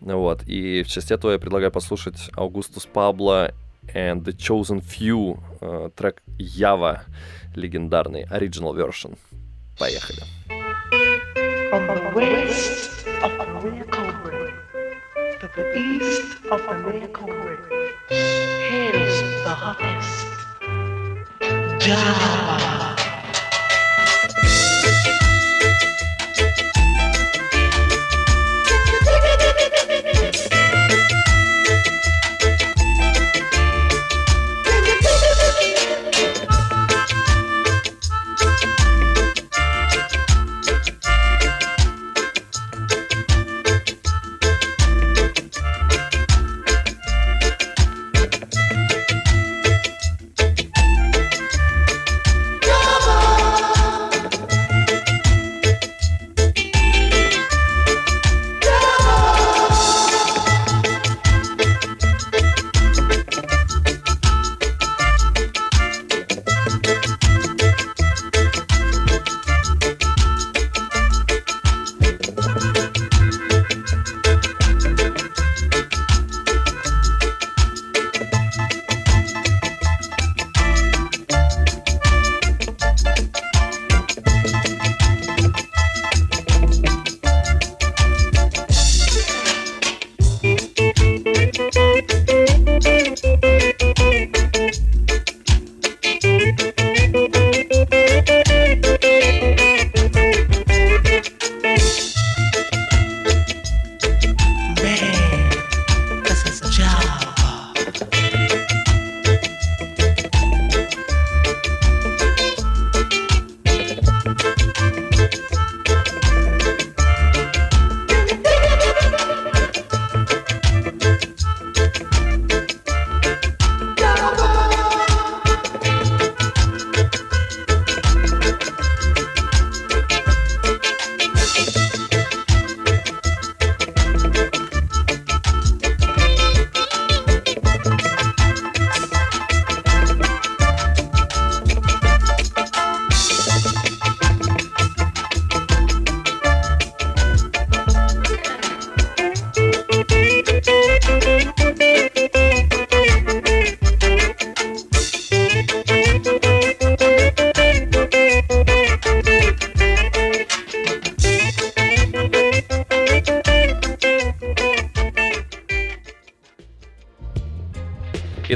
Вот. 0.00 0.42
И 0.44 0.82
в 0.82 0.88
части 0.88 1.12
этого 1.12 1.32
я 1.32 1.38
предлагаю 1.38 1.70
послушать 1.70 2.30
Аугустус 2.34 2.86
Пабло 2.86 3.52
and 3.94 4.24
the 4.24 4.36
Chosen 4.36 4.82
Few, 4.82 5.38
э, 5.60 5.90
трек 5.94 6.22
Ява, 6.38 7.04
легендарный, 7.54 8.24
original 8.24 8.74
version. 8.74 9.16
Поехали. 9.77 10.23
From 11.69 11.87
the 11.87 12.11
west 12.15 13.07
of 13.23 13.31
American 13.39 14.23
Way 14.23 14.53
to 15.39 15.47
the 15.55 15.77
east 15.77 16.37
of 16.51 16.61
American 16.67 17.27
Way, 17.27 17.57
hails 18.09 19.21
the 19.43 19.55
hottest 19.55 20.27
Java. 21.79 22.09
Java, 22.19 22.82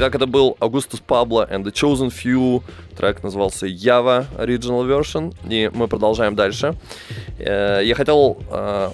Итак, 0.09 0.23
это 0.23 0.25
был 0.25 0.57
Augustus 0.59 1.03
Pablo 1.07 1.47
and 1.47 1.63
the 1.63 1.71
Chosen 1.71 2.09
Few. 2.09 2.63
Трек 2.97 3.21
назывался 3.21 3.67
Java 3.67 4.25
Original 4.39 4.83
Version. 4.87 5.35
И 5.47 5.69
мы 5.71 5.87
продолжаем 5.87 6.33
дальше. 6.33 6.73
Э, 7.37 7.81
Я 7.83 7.93
хотел 7.93 8.39
э, 8.49 8.89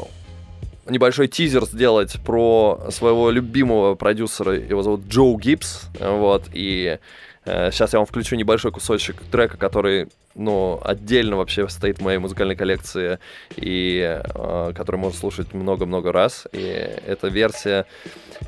небольшой 0.89 1.29
тизер 1.29 1.63
сделать 1.63 2.17
про 2.25 2.87
своего 2.89 3.29
любимого 3.29 3.95
продюсера. 3.95 4.55
Его 4.55 4.83
зовут 4.83 5.07
Джо 5.07 5.37
Гибс. 5.37 5.83
Вот. 6.01 6.49
И 6.51 6.99
сейчас 7.45 7.93
я 7.93 7.99
вам 7.99 8.05
включу 8.05 8.35
небольшой 8.35 8.71
кусочек 8.71 9.21
трека, 9.31 9.57
который 9.57 10.07
ну, 10.35 10.79
отдельно 10.83 11.37
вообще 11.37 11.67
стоит 11.69 11.99
в 11.99 12.01
моей 12.03 12.17
музыкальной 12.17 12.55
коллекции 12.55 13.19
и 13.55 14.19
э, 14.21 14.73
который 14.75 14.97
можно 14.97 15.17
слушать 15.17 15.53
много-много 15.53 16.11
раз. 16.11 16.47
И 16.51 16.59
это 16.61 17.29
версия 17.29 17.85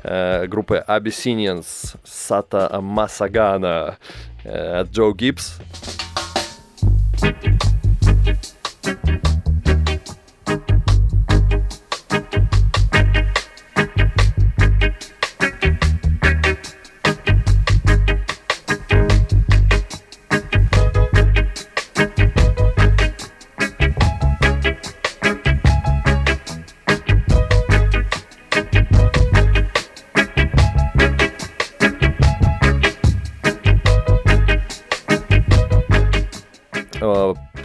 э, 0.02 0.46
группы 0.46 0.84
Abyssinians 0.86 1.96
Сата 2.04 2.78
Масагана 2.80 3.96
э, 4.44 4.80
от 4.80 4.90
Джо 4.90 5.12
Гибс. 5.12 5.58
Э, 7.22 7.57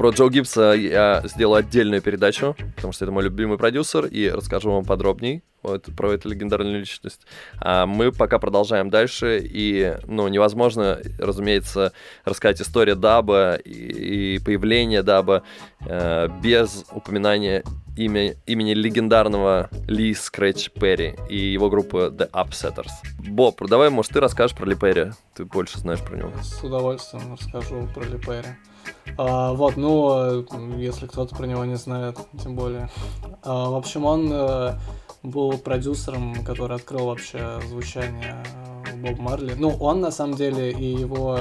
Про 0.04 0.10
Джо 0.10 0.28
Гибса 0.28 0.74
я 0.74 1.22
сделаю 1.24 1.60
отдельную 1.60 2.02
передачу, 2.02 2.58
потому 2.76 2.92
что 2.92 3.06
это 3.06 3.14
мой 3.14 3.24
любимый 3.24 3.58
продюсер, 3.58 4.06
и 4.06 4.28
расскажу 4.28 4.70
вам 4.70 4.84
подробней 4.84 5.44
вот, 5.62 5.86
про 5.96 6.12
эту 6.12 6.28
легендарную 6.28 6.80
личность. 6.80 7.22
А 7.62 7.86
мы 7.86 8.12
пока 8.12 8.38
продолжаем 8.38 8.90
дальше, 8.90 9.40
и, 9.42 9.96
ну, 10.06 10.28
невозможно, 10.28 11.00
разумеется, 11.18 11.94
рассказать 12.26 12.60
историю 12.62 12.98
даба 12.98 13.56
и, 13.56 14.36
и 14.36 14.40
появление 14.40 15.04
даба 15.04 15.44
э, 15.86 16.28
без 16.42 16.84
упоминания 16.92 17.64
имя, 17.96 18.36
имени 18.46 18.74
легендарного 18.74 19.70
Ли 19.88 20.14
Скретч 20.14 20.72
Перри 20.72 21.16
и 21.30 21.38
его 21.38 21.70
группы 21.70 22.14
The 22.14 22.30
Upsetters. 22.32 22.92
Боб, 23.20 23.66
давай, 23.70 23.90
может, 23.90 24.12
ты 24.12 24.20
расскажешь 24.20 24.58
про 24.58 24.66
Ли 24.66 24.76
Перри? 24.76 25.12
Ты 25.34 25.46
больше 25.46 25.80
знаешь 25.80 26.02
про 26.02 26.18
него. 26.18 26.34
С 26.42 26.62
удовольствием 26.62 27.38
расскажу 27.40 27.88
про 27.96 28.04
Ли 28.04 28.18
Перри. 28.18 28.50
А, 29.18 29.54
вот, 29.54 29.78
ну, 29.78 30.42
э, 30.42 30.44
если 30.78 31.08
кто-то 31.08 31.36
про 31.36 31.46
него 31.46 31.66
не 31.66 31.76
знает, 31.76 32.18
тем 32.42 32.56
более. 32.56 32.90
А, 33.44 33.70
в 33.70 33.76
общем, 33.76 34.06
он 34.06 34.30
э, 34.32 34.74
был 35.22 35.58
продюсером, 35.58 36.44
который 36.44 36.78
открыл 36.78 37.08
вообще 37.08 37.60
звучание 37.68 38.44
э, 38.86 38.96
Боб 38.98 39.20
Марли. 39.20 39.54
Ну, 39.58 39.70
он 39.80 40.02
на 40.02 40.12
самом 40.12 40.36
деле 40.36 40.72
и 40.72 40.86
его 40.86 41.38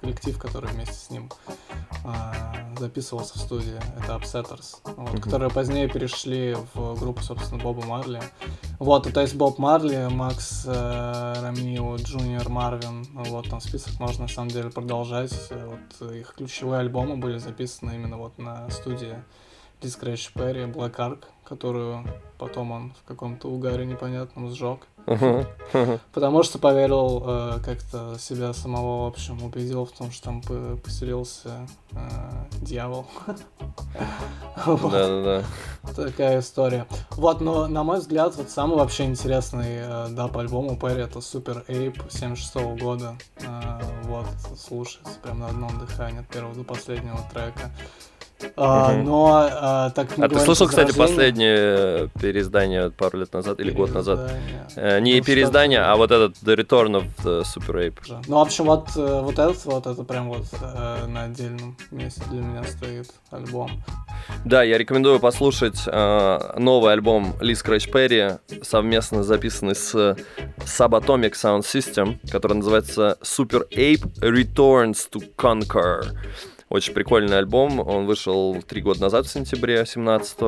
коллектив, 0.00 0.38
который 0.38 0.70
вместе 0.70 0.94
с 0.94 1.10
ним 1.10 1.30
э, 2.04 2.55
записывался 2.78 3.38
в 3.38 3.42
студии, 3.42 3.78
это 3.98 4.14
Upsetters, 4.14 4.76
вот, 4.84 5.20
которые 5.20 5.50
позднее 5.50 5.88
перешли 5.88 6.56
в 6.74 6.98
группу, 6.98 7.22
собственно, 7.22 7.62
Боба 7.62 7.84
Марли. 7.84 8.22
Вот, 8.78 9.06
и 9.06 9.12
то 9.12 9.20
есть 9.20 9.34
Боб 9.34 9.58
Марли, 9.58 10.08
Макс 10.10 10.64
э, 10.66 11.34
Рамио, 11.40 11.96
Джуниор 11.96 12.48
Марвин, 12.48 13.06
вот 13.12 13.48
там 13.48 13.60
список 13.60 13.98
можно 14.00 14.22
на 14.22 14.28
самом 14.28 14.50
деле 14.50 14.70
продолжать. 14.70 15.32
Вот 15.50 16.12
их 16.12 16.34
ключевые 16.34 16.80
альбомы 16.80 17.16
были 17.16 17.38
записаны 17.38 17.94
именно 17.94 18.16
вот 18.16 18.38
на 18.38 18.68
студии 18.70 19.16
Скрэч 19.82 20.32
Перри, 20.32 20.64
Black 20.64 20.96
Ark, 20.96 21.24
которую 21.48 22.04
потом 22.38 22.72
он 22.72 22.92
в 23.02 23.08
каком-то 23.08 23.48
угаре 23.48 23.86
непонятном 23.86 24.50
сжег. 24.50 24.80
Потому 26.12 26.42
что 26.42 26.58
поверил 26.58 27.22
э, 27.24 27.60
как-то 27.64 28.16
себя 28.18 28.52
самого, 28.52 29.04
в 29.04 29.08
общем, 29.08 29.40
убедил 29.42 29.84
в 29.86 29.92
том, 29.92 30.10
что 30.10 30.24
там 30.24 30.42
по- 30.42 30.76
поселился 30.76 31.68
э, 31.92 31.98
дьявол. 32.60 33.06
Вот. 34.64 34.90
Да-да-да. 34.90 35.44
Такая 35.94 36.40
история. 36.40 36.86
Вот, 37.10 37.40
но 37.42 37.68
на 37.68 37.84
мой 37.84 37.98
взгляд, 37.98 38.34
вот 38.36 38.48
самый 38.48 38.76
вообще 38.78 39.04
интересный 39.04 39.76
э, 39.80 40.08
даб 40.10 40.36
альбом 40.38 40.66
у 40.68 40.76
Перри 40.76 41.02
это 41.02 41.18
Super 41.18 41.64
Ape 41.66 42.10
76 42.10 42.80
года. 42.80 43.16
Э, 43.42 43.80
вот, 44.04 44.26
слушается 44.58 45.12
прям 45.22 45.40
на 45.40 45.48
одном 45.48 45.78
дыхании 45.78 46.20
от 46.20 46.28
первого 46.28 46.54
до 46.54 46.64
последнего 46.64 47.18
трека. 47.32 47.70
А, 48.56 48.92
но 48.92 49.48
э, 49.48 49.94
так 49.94 50.08
как 50.08 50.18
мы 50.18 50.24
А 50.26 50.28
ты 50.28 50.38
слышал, 50.40 50.68
кстати, 50.68 50.96
последнее 50.96 52.08
переиздание 52.20 52.90
пару 52.90 53.18
лет 53.18 53.32
назад 53.32 53.60
или 53.60 53.70
год 53.70 53.94
назад? 53.94 54.32
Э, 54.76 55.00
Не 55.00 55.18
Ну, 55.18 55.24
переиздание, 55.24 55.80
а 55.80 55.96
вот 55.96 56.10
этот 56.10 56.36
The 56.42 56.56
Return 56.56 57.02
of 57.02 57.06
the 57.24 57.42
Super 57.42 57.86
Ape. 57.86 57.96
Да. 58.08 58.20
Ну, 58.28 58.36
в 58.36 58.40
общем, 58.40 58.64
вот, 58.66 58.88
э, 58.96 59.20
вот 59.22 59.38
этот 59.38 59.64
вот, 59.64 59.86
это 59.86 60.02
прям 60.04 60.28
вот 60.28 60.46
э, 60.52 61.06
на 61.06 61.24
отдельном 61.24 61.76
месте 61.90 62.22
для 62.30 62.42
меня 62.42 62.64
стоит 62.64 63.10
альбом. 63.30 63.70
Да, 64.44 64.62
я 64.62 64.76
рекомендую 64.76 65.18
послушать 65.18 65.82
э, 65.86 66.58
новый 66.58 66.92
альбом 66.92 67.34
Ли 67.40 67.54
Scratch 67.54 67.90
Perry, 67.90 68.38
совместно 68.62 69.22
записанный 69.22 69.74
с 69.74 69.94
Subatomic 70.58 71.32
Sound 71.32 71.62
System, 71.62 72.18
который 72.30 72.54
называется 72.54 73.18
Super 73.22 73.66
Ape 73.70 74.04
Returns 74.20 75.08
to 75.10 75.22
Conquer. 75.36 76.16
Очень 76.68 76.94
прикольный 76.94 77.38
альбом. 77.38 77.78
Он 77.78 78.06
вышел 78.06 78.60
три 78.62 78.82
года 78.82 79.02
назад, 79.02 79.26
в 79.26 79.30
сентябре 79.30 79.86
17 79.86 80.38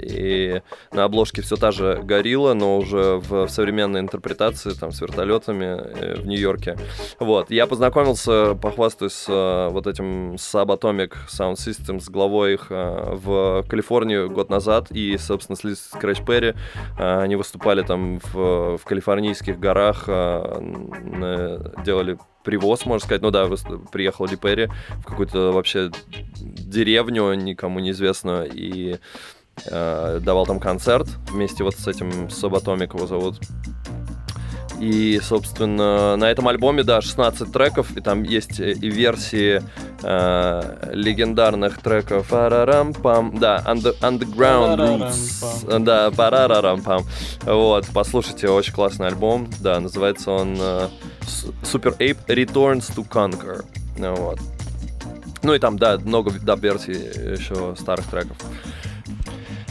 и 0.00 0.62
на 0.92 1.04
обложке 1.04 1.42
все 1.42 1.56
та 1.56 1.72
же 1.72 2.00
горилла, 2.02 2.54
но 2.54 2.78
уже 2.78 3.16
в 3.16 3.48
современной 3.48 4.00
интерпретации, 4.00 4.70
там, 4.70 4.92
с 4.92 5.00
вертолетами 5.00 5.64
э, 5.64 6.14
в 6.20 6.26
Нью-Йорке. 6.26 6.78
Вот. 7.18 7.50
Я 7.50 7.66
познакомился, 7.66 8.54
похвастаюсь, 8.54 9.14
с 9.14 9.26
э, 9.28 9.68
вот 9.70 9.86
этим 9.86 10.34
Subatomic 10.34 11.12
Sound 11.28 11.54
System, 11.54 12.00
с 12.00 12.08
главой 12.08 12.54
их 12.54 12.66
э, 12.70 13.14
в 13.14 13.64
Калифорнии 13.68 14.28
год 14.28 14.50
назад, 14.50 14.90
и, 14.90 15.16
собственно, 15.18 15.56
с 15.56 15.64
Ли 15.64 15.72
Scratch 15.72 16.24
Perry 16.24 16.56
э, 16.98 17.20
они 17.20 17.36
выступали 17.36 17.82
там 17.82 18.20
в, 18.32 18.78
в 18.78 18.84
калифорнийских 18.84 19.58
горах, 19.58 20.06
делали 21.84 22.18
привоз, 22.44 22.86
можно 22.86 23.04
сказать. 23.04 23.22
Ну 23.22 23.30
да, 23.30 23.48
приехал 23.90 24.26
Ли 24.26 24.36
Перри 24.36 24.68
в 24.98 25.04
какую-то 25.04 25.52
вообще 25.52 25.90
деревню, 26.38 27.34
никому 27.34 27.80
неизвестную, 27.80 28.48
и 28.52 28.98
э, 29.66 30.20
давал 30.22 30.46
там 30.46 30.60
концерт 30.60 31.08
вместе 31.30 31.64
вот 31.64 31.74
с 31.74 31.88
этим 31.88 32.30
Сабатомик 32.30 32.94
его 32.94 33.06
зовут. 33.06 33.40
И, 34.84 35.18
собственно, 35.22 36.14
на 36.16 36.30
этом 36.30 36.46
альбоме, 36.46 36.82
да, 36.82 37.00
16 37.00 37.50
треков, 37.50 37.96
и 37.96 38.02
там 38.02 38.22
есть 38.22 38.60
э, 38.60 38.72
и 38.72 38.90
версии 38.90 39.62
э, 40.02 40.90
легендарных 40.92 41.78
треков 41.80 42.28
Парарам-пам, 42.28 43.38
да, 43.38 43.62
Under- 43.66 43.98
Underground 44.00 44.76
Roots, 44.76 45.40
Парарарам-пам. 45.40 45.84
да, 45.84 46.10
Парарарам-пам. 46.10 47.04
Вот, 47.44 47.86
послушайте, 47.94 48.50
очень 48.50 48.74
классный 48.74 49.06
альбом, 49.06 49.48
да, 49.60 49.80
называется 49.80 50.32
он 50.32 50.54
э, 50.60 50.88
Super 51.62 51.96
Ape 51.96 52.26
Returns 52.26 52.94
to 52.94 53.08
Conquer, 53.08 53.64
вот. 53.96 54.38
Ну 55.42 55.54
и 55.54 55.58
там, 55.58 55.78
да, 55.78 55.98
много 55.98 56.30
даб-версий 56.30 56.92
еще 56.92 57.74
старых 57.80 58.04
треков. 58.08 58.36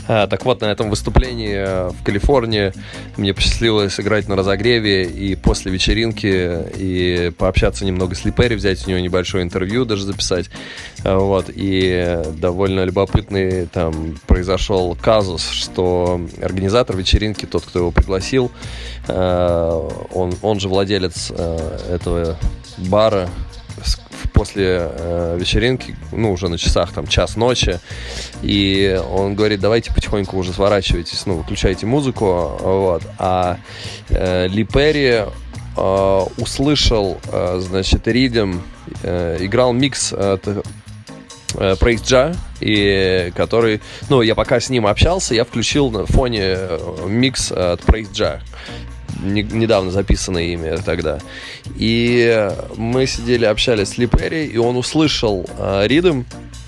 А, 0.07 0.27
так 0.27 0.43
вот, 0.45 0.61
на 0.61 0.65
этом 0.65 0.89
выступлении 0.89 1.53
э, 1.55 1.89
в 1.89 2.03
Калифорнии 2.03 2.73
мне 3.15 3.33
посчастливилось 3.33 3.99
играть 3.99 4.27
на 4.27 4.35
разогреве 4.35 5.05
и 5.05 5.35
после 5.35 5.71
вечеринки 5.71 6.59
и 6.75 7.31
пообщаться 7.37 7.85
немного 7.85 8.15
с 8.15 8.25
Ли 8.25 8.31
Перри, 8.31 8.55
взять 8.55 8.85
у 8.85 8.89
него 8.89 8.99
небольшое 8.99 9.43
интервью 9.43 9.85
даже 9.85 10.05
записать. 10.05 10.49
А, 11.03 11.17
Вот, 11.17 11.45
и 11.53 12.21
довольно 12.37 12.83
любопытный 12.83 13.65
там 13.67 14.17
произошел 14.27 14.97
казус, 15.01 15.47
что 15.47 16.21
организатор 16.41 16.97
вечеринки, 16.97 17.45
тот, 17.45 17.63
кто 17.63 17.79
его 17.79 17.91
пригласил, 17.91 18.51
э, 19.07 19.89
он, 20.13 20.33
он 20.41 20.59
же 20.59 20.67
владелец 20.67 21.31
э, 21.35 21.95
этого 21.95 22.37
бара, 22.77 23.29
после 24.33 24.89
э, 24.91 25.37
вечеринки, 25.39 25.95
ну, 26.11 26.31
уже 26.31 26.49
на 26.49 26.57
часах 26.57 26.91
там 26.91 27.07
час 27.07 27.35
ночи, 27.35 27.79
и 28.41 28.99
он 29.11 29.35
говорит, 29.35 29.59
давайте 29.59 29.93
потихоньку 29.93 30.37
уже 30.37 30.53
сворачивайтесь, 30.53 31.25
ну, 31.25 31.35
выключайте 31.35 31.85
музыку, 31.85 32.57
вот, 32.59 33.03
а 33.19 33.57
э, 34.09 34.47
Ли 34.47 34.63
Перри 34.63 35.25
э, 35.77 36.25
услышал, 36.37 37.19
э, 37.31 37.59
значит, 37.61 38.07
ридем, 38.07 38.61
э, 39.03 39.37
играл 39.39 39.73
микс 39.73 40.13
э, 40.15 40.37
Ja, 41.55 42.35
и 42.59 43.31
который, 43.35 43.81
ну, 44.09 44.21
я 44.21 44.35
пока 44.35 44.59
с 44.59 44.69
ним 44.69 44.87
общался, 44.87 45.35
я 45.35 45.45
включил 45.45 45.91
на 45.91 46.05
фоне 46.05 46.41
э, 46.41 47.05
микс 47.07 47.51
от 47.51 47.81
Ja. 48.13 48.41
Не- 49.23 49.43
недавно 49.43 49.91
записанное 49.91 50.43
имя 50.43 50.77
тогда. 50.77 51.19
И 51.77 52.49
мы 52.75 53.07
сидели, 53.07 53.45
общались 53.45 53.89
с 53.89 53.97
Ли 53.97 54.07
Перри, 54.07 54.45
и 54.45 54.57
он 54.57 54.75
услышал 54.77 55.45
э, 55.57 55.87
ритм 55.87 56.23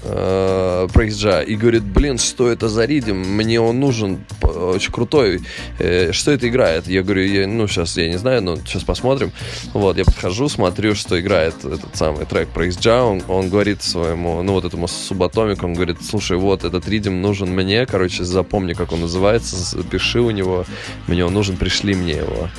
э, 0.06 0.88
Ja 0.96 1.44
и 1.44 1.56
говорит, 1.56 1.84
блин, 1.84 2.18
что 2.18 2.50
это 2.50 2.70
за 2.70 2.86
ритм? 2.86 3.15
Мне 3.15 3.60
он 3.60 3.80
нужен, 3.80 4.26
очень 4.41 4.91
крутой. 4.91 5.41
Э, 5.80 6.12
что 6.12 6.32
это 6.32 6.48
играет? 6.48 6.88
Я 6.88 7.04
говорю, 7.04 7.24
я, 7.26 7.48
ну, 7.48 7.68
сейчас 7.68 7.98
я 7.98 8.10
не 8.10 8.18
знаю, 8.18 8.41
но 8.41 8.58
сейчас 8.58 8.84
посмотрим. 8.84 9.32
Вот, 9.74 9.98
я 9.98 10.06
подхожу, 10.06 10.50
смотрю, 10.50 10.96
что 10.96 11.20
играет 11.20 11.56
этот 11.63 11.96
самый 11.96 12.26
трек 12.26 12.50
Ja. 12.82 13.04
Он, 13.04 13.22
он 13.28 13.50
говорит 13.50 13.82
своему, 13.84 14.41
ну, 14.41 14.54
вот 14.54 14.65
этому 14.65 14.88
субатомику, 14.88 15.65
он 15.65 15.74
говорит, 15.74 15.98
слушай, 16.02 16.38
вот 16.38 16.63
этот 16.63 16.88
ритм 16.88 17.22
нужен 17.22 17.50
мне, 17.50 17.86
короче, 17.86 18.24
запомни, 18.24 18.74
как 18.74 18.91
он 18.91 19.02
называется, 19.02 19.56
запиши 19.56 20.20
у 20.20 20.32
него, 20.32 20.65
мне 21.08 21.26
он 21.26 21.34
нужен, 21.34 21.58
пришли 21.58 21.96
мне 21.96 22.13
его. 22.13 22.50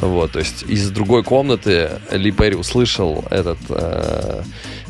Вот, 0.00 0.32
то 0.32 0.38
есть 0.38 0.62
из 0.62 0.90
другой 0.90 1.22
комнаты 1.22 1.90
Ли 2.10 2.30
Перри 2.30 2.54
услышал 2.54 3.24
этот 3.30 3.58
э, 3.70 4.42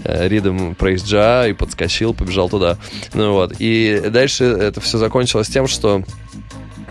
э, 0.06 0.28
Praise 0.74 1.04
Ja 1.06 1.48
и 1.48 1.52
подскочил, 1.52 2.14
побежал 2.14 2.48
туда. 2.48 2.78
Ну 3.14 3.32
вот, 3.32 3.54
и 3.58 4.02
дальше 4.10 4.44
это 4.44 4.80
все 4.80 4.98
закончилось 4.98 5.48
тем, 5.48 5.66
что 5.66 6.02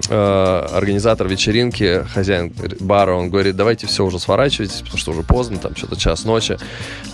э, 0.10 0.68
организатор 0.72 1.28
вечеринки, 1.28 2.06
хозяин 2.14 2.54
бара, 2.80 3.14
он 3.14 3.30
говорит, 3.30 3.56
давайте 3.56 3.88
все 3.88 4.04
уже 4.06 4.20
сворачивайтесь, 4.20 4.82
потому 4.82 4.98
что 4.98 5.12
уже 5.12 5.24
поздно, 5.24 5.58
там 5.58 5.76
что-то 5.76 5.96
час 5.96 6.26
ночи. 6.26 6.58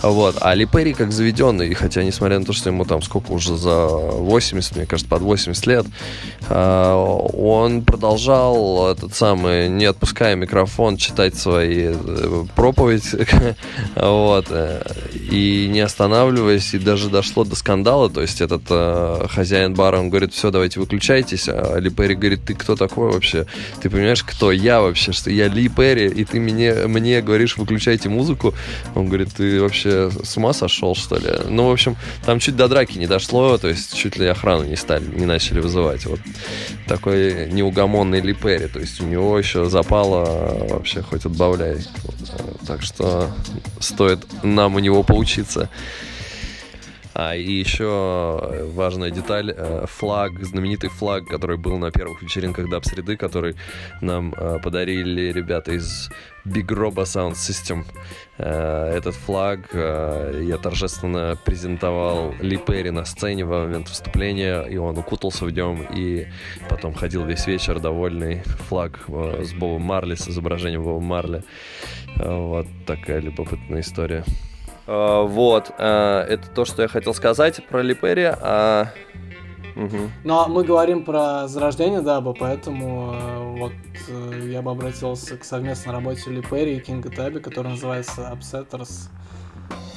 Вот. 0.02 0.36
А 0.40 0.54
Ли 0.54 0.66
как 0.66 1.12
заведенный, 1.12 1.72
хотя 1.74 2.02
несмотря 2.02 2.38
на 2.38 2.44
то, 2.44 2.52
что 2.52 2.70
ему 2.70 2.84
там 2.84 3.02
сколько 3.02 3.32
уже 3.32 3.56
за 3.56 3.86
80, 3.86 4.76
мне 4.76 4.86
кажется, 4.86 5.08
под 5.08 5.22
80 5.22 5.66
лет, 5.66 5.86
э, 6.48 6.92
он 7.34 7.82
продолжал 7.82 8.90
этот 8.90 9.14
самый, 9.14 9.68
не 9.68 9.84
отпуская 9.84 10.34
микрофон, 10.34 10.96
читать 10.96 11.36
свои 11.36 11.94
э, 11.94 12.44
проповедь, 12.54 13.14
вот, 13.96 14.46
и 15.14 15.68
не 15.72 15.80
останавливаясь, 15.80 16.74
и 16.74 16.78
даже 16.78 17.10
дошло 17.10 17.44
до 17.44 17.56
скандала, 17.56 18.10
то 18.10 18.20
есть 18.22 18.40
этот 18.40 18.62
хозяин 19.30 19.74
бара, 19.74 19.98
он 19.98 20.10
говорит, 20.10 20.32
все, 20.32 20.50
давайте 20.50 20.80
выключайтесь, 20.80 21.48
а 21.48 21.78
Ли 21.78 21.90
говорит, 21.90 22.44
ты 22.44 22.54
кто 22.54 22.71
такой 22.76 23.12
вообще? 23.12 23.46
Ты 23.80 23.90
понимаешь, 23.90 24.22
кто 24.22 24.52
я 24.52 24.80
вообще, 24.80 25.12
что 25.12 25.30
я 25.30 25.48
Ли 25.48 25.68
Перри, 25.68 26.06
и 26.06 26.24
ты 26.24 26.40
мне, 26.40 26.74
мне 26.86 27.20
говоришь, 27.22 27.56
выключайте 27.56 28.08
музыку? 28.08 28.54
Он 28.94 29.06
говорит, 29.06 29.28
ты 29.36 29.60
вообще 29.60 30.10
с 30.10 30.36
ума 30.36 30.52
сошел, 30.52 30.94
что 30.94 31.16
ли? 31.16 31.30
Ну, 31.48 31.68
в 31.68 31.72
общем, 31.72 31.96
там 32.24 32.38
чуть 32.38 32.56
до 32.56 32.68
драки 32.68 32.98
не 32.98 33.06
дошло, 33.06 33.58
то 33.58 33.68
есть 33.68 33.96
чуть 33.96 34.16
ли 34.16 34.26
охрану 34.26 34.64
не 34.64 34.76
стали, 34.76 35.04
не 35.04 35.26
начали 35.26 35.60
вызывать. 35.60 36.06
Вот 36.06 36.20
такой 36.86 37.50
неугомонный 37.50 38.20
Ли 38.20 38.34
Перри, 38.34 38.68
то 38.68 38.80
есть 38.80 39.00
у 39.00 39.04
него 39.04 39.38
еще 39.38 39.66
запало 39.66 40.66
вообще 40.68 41.02
хоть 41.02 41.24
отбавляй. 41.24 41.76
Э, 41.76 42.52
Так 42.66 42.82
что 42.82 43.30
стоит 43.80 44.20
нам 44.42 44.76
у 44.76 44.78
него 44.78 45.02
поучиться. 45.02 45.68
А, 47.14 47.36
и 47.36 47.52
еще 47.52 48.70
важная 48.74 49.10
деталь, 49.10 49.52
э, 49.54 49.84
флаг, 49.86 50.42
знаменитый 50.42 50.88
флаг, 50.88 51.26
который 51.26 51.58
был 51.58 51.78
на 51.78 51.90
первых 51.90 52.22
вечеринках 52.22 52.70
Даб 52.70 52.84
Среды, 52.84 53.16
который 53.16 53.54
нам 54.00 54.32
э, 54.34 54.58
подарили 54.62 55.32
ребята 55.32 55.72
из 55.72 56.10
Big 56.46 56.66
Robo 56.68 57.02
Sound 57.04 57.32
System. 57.32 57.84
Э, 58.38 58.94
Этот 58.96 59.14
флаг 59.14 59.60
э, 59.74 60.42
я 60.44 60.56
торжественно 60.56 61.36
презентовал 61.44 62.34
Ли 62.40 62.56
Перри 62.56 62.90
на 62.90 63.04
сцене 63.04 63.44
во 63.44 63.64
момент 63.64 63.88
выступления, 63.90 64.62
и 64.62 64.78
он 64.78 64.96
укутался 64.96 65.44
в 65.44 65.50
нем, 65.50 65.82
и 65.94 66.26
потом 66.70 66.94
ходил 66.94 67.24
весь 67.26 67.46
вечер 67.46 67.78
довольный. 67.78 68.42
Флаг 68.68 69.00
э, 69.08 69.44
с 69.44 69.52
Бобом 69.52 69.82
Марли, 69.82 70.14
с 70.14 70.28
изображением 70.28 70.82
Боба 70.82 71.00
Марли. 71.00 71.42
Э, 72.16 72.34
Вот 72.34 72.66
такая 72.86 73.20
любопытная 73.20 73.80
история. 73.80 74.24
А, 74.86 75.22
Вот, 75.22 75.70
а, 75.78 76.24
это 76.26 76.48
то, 76.50 76.64
что 76.64 76.82
я 76.82 76.88
хотел 76.88 77.14
сказать 77.14 77.66
про 77.68 77.82
Ли 77.82 77.94
Перри. 77.94 78.24
а, 78.24 78.88
мгм. 79.74 80.10
Но 80.24 80.48
мы 80.48 80.64
говорим 80.64 81.04
про 81.04 81.48
зарождение 81.48 82.00
даба, 82.00 82.34
поэтому 82.38 83.14
э, 83.14 83.58
вот 83.58 83.72
э, 84.08 84.48
я 84.50 84.60
бы 84.62 84.70
обратился 84.70 85.36
к 85.36 85.44
совместной 85.44 85.92
работе 85.92 86.30
Ли 86.30 86.42
Перри 86.42 86.76
и 86.76 86.80
Кинга 86.80 87.10
Таби, 87.10 87.40
которая 87.40 87.72
называется 87.74 88.32
Upsetters 88.32 89.08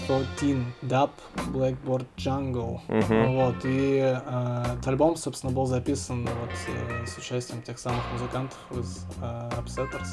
14 0.07 0.57
Dub 0.83 1.09
Blackboard 1.47 2.05
Jungle. 2.17 2.79
Мгм. 2.87 3.35
Вот, 3.35 3.55
и 3.65 3.99
э, 4.03 4.63
этот 4.73 4.87
альбом, 4.87 5.15
собственно, 5.15 5.51
был 5.51 5.65
записан 5.65 6.25
вот 6.25 6.51
э, 6.67 7.05
с 7.07 7.17
участием 7.17 7.61
тех 7.61 7.79
самых 7.79 8.03
музыкантов 8.13 8.57
из 8.71 9.05
э, 9.21 9.49
Upsetters, 9.59 10.07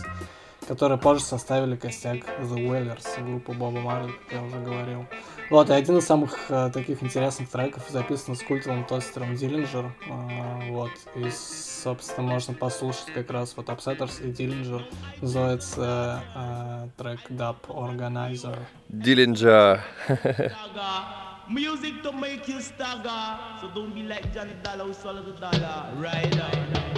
которые 0.66 0.98
позже 0.98 1.24
составили 1.24 1.76
костяк 1.76 2.18
The 2.40 2.56
Wailers, 2.56 3.24
группу 3.24 3.52
Боба 3.52 3.80
Марли, 3.80 4.12
как 4.12 4.32
я 4.32 4.42
уже 4.42 4.60
говорил. 4.60 5.06
Вот, 5.50 5.68
и 5.70 5.72
один 5.72 5.98
из 5.98 6.06
самых 6.06 6.38
э, 6.48 6.70
таких 6.72 7.02
интересных 7.02 7.50
треков 7.50 7.84
записан 7.90 8.34
с 8.34 8.42
культовым 8.42 8.84
тостером 8.84 9.34
Диллинджер. 9.34 9.94
э, 10.08 10.70
вот, 10.70 10.92
и, 11.14 11.30
собственно, 11.30 12.26
можно 12.26 12.54
послушать 12.54 13.12
как 13.12 13.30
раз 13.30 13.54
вот 13.56 13.68
Upsetters 13.68 14.26
и 14.26 14.32
Диллинджер. 14.32 14.84
Называется 15.20 16.22
э, 16.34 16.88
трек 16.96 17.20
Dub 17.30 17.56
Organizer. 17.68 18.58
Диллинджа. 18.88 19.82
stagger. 20.08 21.22
Music 21.48 22.02
to 22.02 22.12
make 22.12 22.48
you 22.48 22.60
stagger. 22.60 23.38
So 23.60 23.68
don't 23.74 23.94
be 23.94 24.04
like 24.04 24.32
Johnny 24.32 24.54
Dollar 24.62 24.84
who 24.84 24.94
swallow 24.94 25.22
the 25.22 25.32
dollar. 25.32 25.90
Right 25.98 26.32
on. 26.40 26.72
Good. 26.72 26.91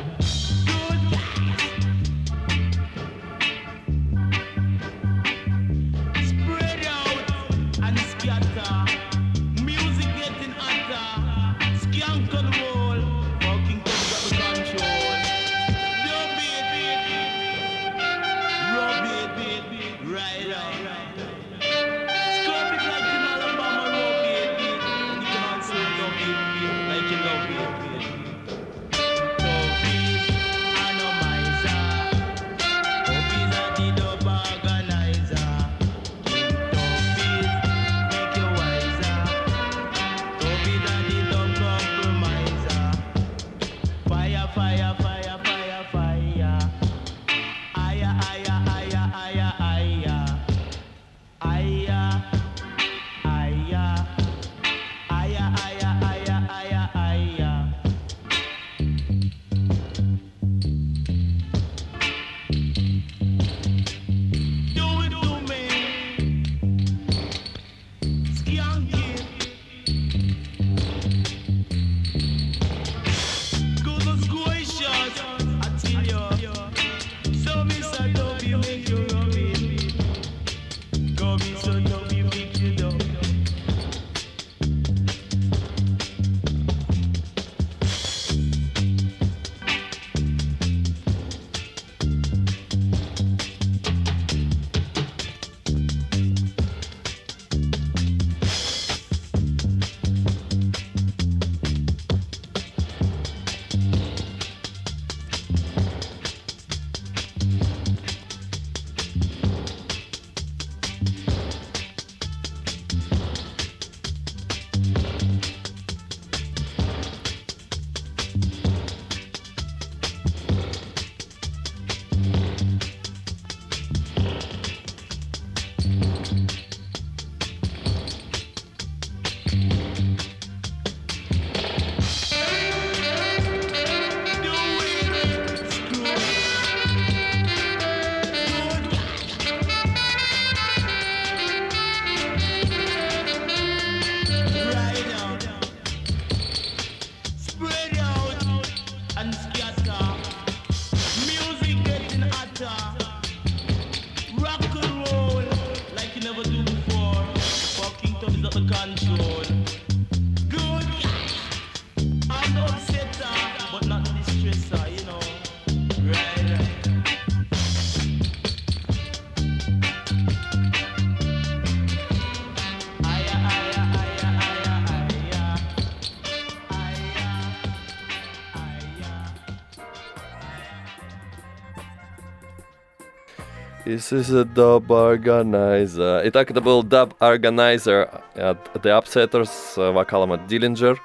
This 183.94 184.10
is 184.10 184.32
a 184.34 184.44
dub 184.44 184.88
organizer. 184.88 186.20
Итак, 186.24 186.50
это 186.50 186.60
был 186.60 186.82
дуб 186.82 187.14
organizer 187.20 188.10
от 188.34 188.58
The 188.74 189.00
Upsetters 189.00 189.46
с 189.46 189.92
вокалом 189.92 190.32
от 190.32 190.40
Dillinger. 190.50 190.96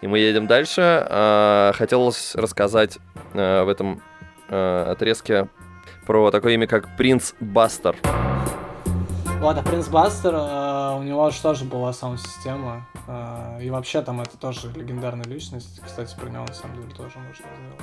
И 0.00 0.06
мы 0.06 0.20
едем 0.20 0.46
дальше. 0.46 0.80
А, 1.06 1.72
Хотелось 1.74 2.34
рассказать 2.34 2.96
а, 3.34 3.64
в 3.64 3.68
этом 3.68 4.00
а, 4.48 4.90
отрезке 4.90 5.48
про 6.06 6.30
такое 6.30 6.54
имя, 6.54 6.66
как 6.66 6.96
Принц 6.96 7.34
Бастер. 7.40 7.94
Ладно, 9.42 9.62
Принц 9.62 9.88
Бастер, 9.88 10.34
э, 10.34 10.96
у 10.98 11.02
него 11.02 11.28
же 11.28 11.42
тоже 11.42 11.66
была 11.66 11.92
саунд-система. 11.92 12.86
э, 13.06 13.58
И 13.64 13.68
вообще 13.70 14.00
там 14.00 14.22
это 14.22 14.38
тоже 14.38 14.72
легендарная 14.74 15.26
личность. 15.26 15.78
Кстати, 15.84 16.16
про 16.18 16.30
него 16.30 16.44
на 16.46 16.54
самом 16.54 16.76
деле 16.76 16.88
тоже 16.94 17.18
можно 17.18 17.44
сделать. 17.44 17.80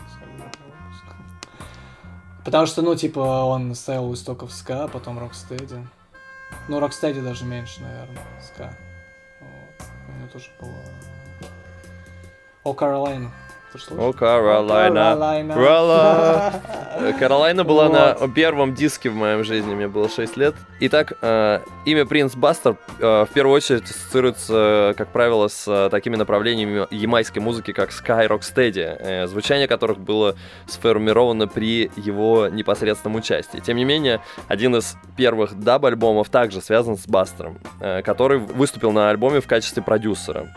Потому 2.48 2.66
что, 2.66 2.82
ну, 2.82 2.96
типа, 2.96 3.20
он 3.20 3.76
стоял 3.76 4.10
у 4.10 4.14
истоков 4.14 4.54
ска, 4.54 4.88
потом 4.88 5.20
Рокстеди. 5.20 5.86
Ну, 6.70 6.80
Рокстеди 6.80 7.20
даже 7.20 7.44
меньше, 7.44 7.82
наверное, 7.82 8.24
ска. 8.42 8.74
Вот. 9.42 9.88
У 10.08 10.18
него 10.18 10.30
тоже 10.32 10.46
было... 10.62 10.72
О, 12.64 12.74
Каролайна. 12.74 13.34
Слышал? 13.78 14.10
О, 14.10 14.14
Каролайна. 14.14 15.16
Каролайна. 15.54 16.62
Каролайна 17.20 17.64
была 17.64 17.90
на 17.90 18.16
Вот. 18.16 18.34
первом 18.34 18.74
диске 18.74 19.10
в 19.10 19.16
моем 19.16 19.44
жизни, 19.44 19.74
мне 19.74 19.88
было 19.88 20.10
6 20.10 20.38
лет. 20.38 20.56
Итак, 20.80 21.14
э, 21.22 21.60
имя 21.86 22.06
Принц 22.06 22.36
Бастер 22.36 22.78
э, 23.00 23.26
в 23.26 23.30
первую 23.34 23.56
очередь 23.56 23.84
ассоциируется, 23.84 24.94
как 24.98 25.10
правило, 25.12 25.48
с 25.48 25.68
э, 25.68 25.90
такими 25.90 26.16
направлениями 26.16 26.88
ямайской 26.92 27.42
музыки, 27.42 27.72
как 27.74 27.90
Sky 27.92 28.28
Rocksteady, 28.28 28.98
э, 29.00 29.28
звучание 29.28 29.68
которых 29.68 30.00
было 30.00 30.36
сформировано 30.68 31.48
при 31.48 31.92
его 31.96 32.48
непосредственном 32.48 33.18
участии. 33.18 33.60
Тем 33.60 33.78
не 33.78 33.86
менее, 33.86 34.22
один 34.48 34.76
из 34.76 34.96
первых 35.16 35.54
даб-альбомов 35.60 36.30
также 36.30 36.62
связан 36.62 36.98
с 36.98 37.08
Бастером, 37.08 37.60
э, 37.80 38.02
который 38.02 38.40
выступил 38.40 38.92
на 38.92 39.10
альбоме 39.10 39.40
в 39.42 39.48
качестве 39.48 39.82
продюсера. 39.84 40.54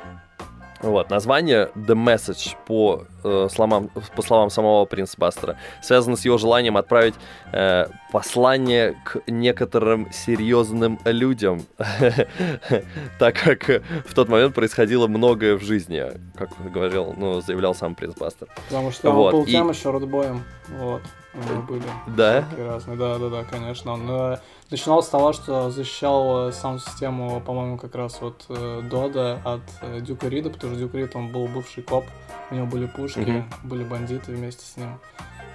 Вот, 0.82 1.10
название 1.10 1.70
The 1.74 1.94
Message 1.94 2.56
по, 2.66 3.04
э, 3.22 3.48
словам, 3.52 3.90
по 4.16 4.22
словам 4.22 4.48
самого 4.48 4.86
Принца 4.86 5.14
Бастера 5.18 5.56
связано 5.82 6.16
с 6.16 6.24
его 6.24 6.38
желанием 6.38 6.76
отправить 6.78 7.14
э, 7.52 7.86
послание 8.12 8.96
к 9.04 9.20
некоторым 9.26 10.10
серьезным 10.10 10.98
людям, 11.04 11.62
так 13.18 13.34
как 13.36 13.82
в 14.06 14.14
тот 14.14 14.28
момент 14.28 14.54
происходило 14.54 15.06
многое 15.06 15.56
в 15.56 15.62
жизни, 15.62 16.04
как 16.36 16.50
говорил, 16.72 17.14
ну, 17.16 17.40
заявлял 17.40 17.74
сам 17.74 17.94
Принц 17.94 18.14
Бастер. 18.16 18.48
Потому 18.68 18.90
что 18.90 19.10
Вот, 19.10 19.34
он 19.34 19.40
был 19.40 19.46
и- 19.46 19.50
тем 19.52 19.68
еще 19.70 19.90
родбоем. 19.90 20.42
Вот. 20.78 21.02
У 21.34 21.38
него 21.38 21.62
были. 21.62 21.82
Да? 22.08 22.44
разные. 22.58 22.96
Да, 22.96 23.18
да, 23.18 23.28
да, 23.28 23.44
конечно. 23.44 23.92
Он 23.92 24.06
э, 24.08 24.38
начинал 24.70 25.02
с 25.02 25.08
того, 25.08 25.32
что 25.32 25.70
защищал 25.70 26.48
э, 26.48 26.52
саунд-систему, 26.52 27.40
по-моему, 27.40 27.76
как 27.78 27.94
раз 27.94 28.20
вот 28.20 28.44
э, 28.48 28.82
Дода 28.88 29.40
от 29.44 29.62
э, 29.82 30.00
Дюка 30.00 30.28
Рида, 30.28 30.50
потому 30.50 30.74
что 30.74 30.82
Дюк 30.82 30.94
Рид, 30.94 31.16
он 31.16 31.32
был 31.32 31.46
бывший 31.48 31.82
коп, 31.82 32.04
у 32.50 32.54
него 32.54 32.66
были 32.66 32.86
пушки, 32.86 33.18
Мгм. 33.20 33.50
были 33.64 33.84
бандиты 33.84 34.32
вместе 34.32 34.64
с 34.64 34.76
ним. 34.76 34.98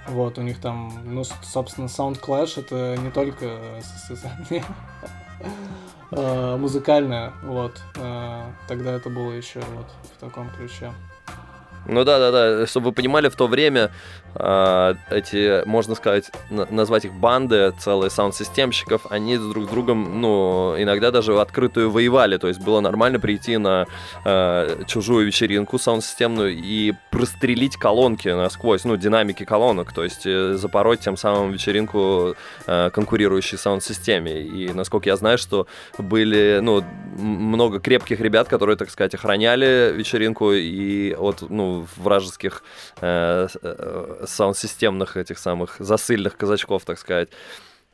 Вот, 0.08 0.38
у 0.38 0.42
них 0.42 0.60
там, 0.60 0.92
ну, 1.04 1.24
собственно, 1.24 1.86
Sound 1.86 2.20
Clash 2.20 2.60
это 2.60 2.96
не 3.00 3.10
только 3.10 3.58
состязание 3.82 4.64
музыкальное, 6.58 7.32
вот. 7.42 7.80
Тогда 8.68 8.92
это 8.92 9.10
было 9.10 9.32
еще 9.32 9.60
вот 9.74 9.86
в 10.14 10.20
таком 10.20 10.48
ключе. 10.50 10.92
Ну 11.88 12.04
да, 12.04 12.18
да, 12.18 12.30
да. 12.30 12.66
Чтобы 12.66 12.86
вы 12.86 12.92
понимали, 12.92 13.28
в 13.28 13.36
то 13.36 13.46
время 13.46 13.90
а, 14.34 14.96
эти, 15.10 15.66
можно 15.66 15.94
сказать, 15.94 16.30
на- 16.50 16.66
назвать 16.70 17.04
их 17.04 17.14
банды, 17.14 17.72
целые 17.78 18.10
саунд-системщиков, 18.10 19.06
они 19.10 19.38
друг 19.38 19.64
с 19.64 19.68
другом, 19.68 20.20
ну, 20.20 20.74
иногда 20.78 21.10
даже 21.10 21.32
в 21.32 21.38
открытую 21.38 21.90
воевали. 21.90 22.36
То 22.36 22.48
есть 22.48 22.60
было 22.60 22.80
нормально 22.80 23.18
прийти 23.18 23.56
на 23.56 23.86
а, 24.24 24.84
чужую 24.84 25.26
вечеринку 25.26 25.78
саунд-системную 25.78 26.54
и 26.54 26.92
прострелить 27.10 27.76
колонки 27.76 28.28
насквозь, 28.28 28.84
ну, 28.84 28.96
динамики 28.96 29.44
колонок, 29.44 29.92
то 29.92 30.04
есть 30.04 30.26
э, 30.26 30.54
запороть 30.54 31.00
тем 31.00 31.16
самым 31.16 31.52
вечеринку 31.52 32.34
э, 32.66 32.90
конкурирующей 32.90 33.56
саунд-системе. 33.56 34.42
И 34.42 34.72
насколько 34.72 35.08
я 35.08 35.16
знаю, 35.16 35.38
что 35.38 35.66
были, 35.98 36.58
ну, 36.60 36.84
много 37.16 37.80
крепких 37.80 38.20
ребят, 38.20 38.48
которые, 38.48 38.76
так 38.76 38.90
сказать, 38.90 39.14
охраняли 39.14 39.92
вечеринку 39.94 40.52
и 40.52 41.14
от, 41.14 41.48
ну, 41.48 41.75
вражеских 41.96 42.62
э, 43.00 43.48
э, 43.62 44.24
саунд-системных 44.26 45.16
этих 45.16 45.38
самых 45.38 45.76
засыльных 45.78 46.36
казачков, 46.36 46.84
так 46.84 46.98
сказать. 46.98 47.28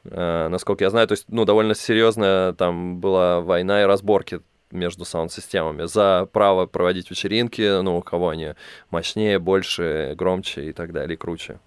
Э, 0.04 0.48
насколько 0.48 0.84
я 0.84 0.90
знаю, 0.90 1.06
то 1.08 1.12
есть, 1.12 1.26
ну, 1.28 1.44
довольно 1.44 1.74
серьезная 1.74 2.52
там 2.52 3.00
была 3.00 3.40
война 3.40 3.82
и 3.82 3.84
разборки 3.84 4.40
между 4.70 5.04
саунд-системами 5.04 5.86
за 5.86 6.28
право 6.32 6.66
проводить 6.66 7.10
вечеринки, 7.10 7.82
ну, 7.82 7.98
у 7.98 8.02
кого 8.02 8.30
они 8.30 8.54
мощнее, 8.90 9.38
больше, 9.38 10.14
громче 10.16 10.70
и 10.70 10.72
так 10.72 10.92
далее, 10.92 11.16
круче. 11.16 11.58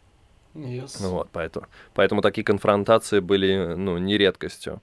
Yes. 0.56 0.98
Ну 1.02 1.10
Вот, 1.10 1.30
поэтому, 1.34 1.68
поэтому 1.94 2.22
такие 2.22 2.46
конфронтации 2.46 3.20
были, 3.20 3.76
ну, 3.76 3.98
не 3.98 4.18
редкостью. 4.18 4.82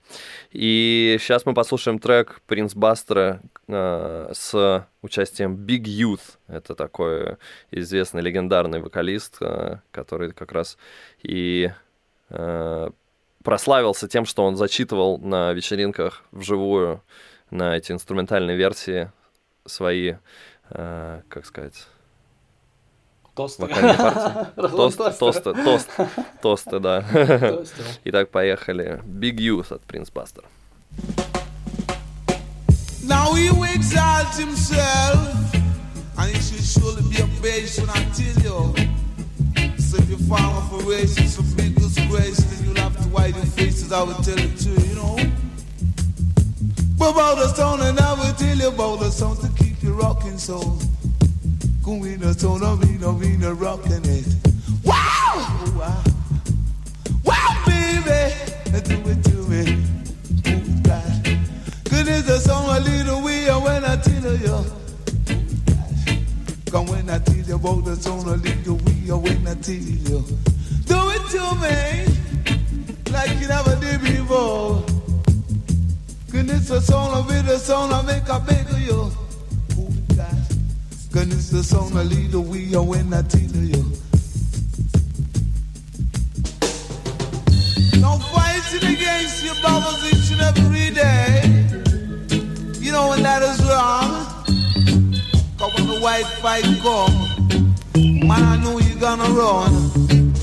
И 0.51 1.17
сейчас 1.19 1.47
мы 1.47 1.55
послушаем 1.55 1.99
трек 1.99 2.43
Принц 2.47 2.75
Бастера 2.75 3.41
э, 3.69 4.31
с 4.35 4.87
участием 5.01 5.57
Big 5.57 5.85
Youth. 5.85 6.37
Это 6.47 6.75
такой 6.75 7.39
известный 7.71 8.21
легендарный 8.21 8.81
вокалист, 8.81 9.39
э, 9.41 9.79
который 9.91 10.33
как 10.33 10.53
раз 10.53 10.77
и 11.23 11.73
э, 12.29 12.91
прославился 13.43 14.09
тем, 14.09 14.27
что 14.27 14.45
он 14.45 14.57
зачитывал 14.57 15.17
на 15.19 15.55
вечеринках 15.55 16.23
вживую 16.33 17.03
на 17.51 17.79
эти 17.79 17.93
инструментальные 17.93 18.59
версии 18.59 19.11
свои, 19.65 20.17
э, 20.69 21.23
как 21.29 21.47
сказать, 21.47 21.87
Тосты. 23.35 23.67
Тост, 23.67 24.99
Тосты. 24.99 25.19
тосты, 25.19 25.55
тост, 25.65 25.91
тосты, 26.43 26.81
да. 26.81 27.03
Итак, 28.05 28.31
поехали. 28.31 29.01
Big 29.07 29.37
Youth 29.37 29.73
от 29.75 29.81
Принц 29.83 30.11
Бастера. 30.11 30.47
Now 33.05 33.33
he 33.35 33.51
will 33.51 33.65
exalt 33.65 34.35
himself, 34.37 35.55
and 36.19 36.31
he 36.31 36.39
should 36.41 36.63
surely 36.63 37.03
be 37.11 37.23
abased 37.23 37.81
when 37.81 37.91
I 37.91 38.05
tell 38.13 38.37
you. 38.45 38.75
So 39.79 39.97
if 39.97 40.09
you 40.11 40.19
fall 40.29 40.61
for 40.71 40.81
races 40.89 41.37
for 41.37 41.43
big 41.57 41.75
disgrace, 41.75 42.37
then 42.37 42.65
you'll 42.65 42.83
have 42.83 42.97
to 43.03 43.09
wipe 43.09 43.35
your 43.35 43.47
faces. 43.47 43.93
I 43.93 44.03
will 44.03 44.15
tell 44.23 44.39
it 44.39 44.57
to 44.59 44.69
you, 44.69 44.89
you 44.89 44.95
know. 44.95 45.17
But 46.97 47.13
about 47.13 47.39
the 47.39 47.49
song, 47.55 47.81
and 47.81 47.99
I 47.99 48.13
will 48.13 48.35
tell 48.35 48.57
you 48.57 48.69
about 48.69 49.01
the 49.01 49.11
song 49.11 49.37
to 49.39 49.49
keep 49.63 49.83
you 49.83 49.95
rocking 49.95 50.39
so. 50.39 50.79
Go 51.83 51.95
in 52.05 52.21
the 52.21 52.33
tone 52.33 52.63
of 52.63 52.81
me, 52.81 52.97
no 52.99 53.11
me, 53.13 53.37
no 53.37 53.53
rocking 53.55 54.05
it. 54.05 54.27
Wow! 54.85 55.65
Wow! 55.77 56.05
Wow, 57.25 57.63
baby! 57.67 58.33
Do 58.85 59.03
it 59.11 59.25
to 59.25 59.37
me. 59.51 59.83
Ooh, 60.47 60.83
God. 60.83 61.39
Good 61.91 62.07
is 62.07 62.27
the 62.27 62.39
song 62.39 62.77
a 62.77 62.79
little 62.79 63.21
way 63.25 63.47
when 63.47 63.85
I 63.85 63.97
tell 63.97 64.37
you. 64.37 64.65
Come 66.71 66.87
when 66.87 67.11
I 67.11 67.19
tell 67.19 67.37
you 67.37 67.57
about 67.57 67.85
the 67.85 67.97
song 67.97 68.29
a 68.29 68.37
little 68.37 68.77
way 68.77 69.11
when 69.11 69.49
I 69.49 69.55
tell 69.55 69.75
you. 69.75 70.25
Do 70.87 70.99
it 71.11 71.25
to 71.35 71.43
me 71.63 73.13
like 73.13 73.41
you 73.41 73.49
never 73.49 73.75
did 73.81 74.01
before. 74.01 74.85
Goodness 76.31 76.69
the 76.69 76.81
song 76.81 77.13
of 77.19 77.31
it, 77.33 77.45
the 77.45 77.59
song 77.59 77.93
I 77.93 78.03
make 78.03 78.29
a 78.29 78.37
of 78.37 78.81
you. 78.81 79.32
Oh 81.13 81.15
God. 81.15 81.29
Goodness 81.29 81.51
the 81.51 81.63
song 81.63 81.93
a 81.93 82.05
little 82.05 82.43
way 82.43 82.71
when 82.77 83.13
I 83.13 83.23
tell 83.23 83.41
you. 83.41 83.85
No 88.01 88.19
against 88.99 89.45
your 89.45 89.55
every 90.41 90.91
day. 90.91 91.69
You 92.81 92.93
know 92.93 93.09
when 93.09 93.23
that 93.23 93.43
is 93.43 93.61
wrong. 93.65 94.29
When 95.75 95.87
the 95.87 96.01
white 96.01 96.27
fight 96.43 96.65
come, 96.83 98.27
man, 98.27 98.63
you're 98.63 98.99
gonna 98.99 99.31
run. 99.31 100.35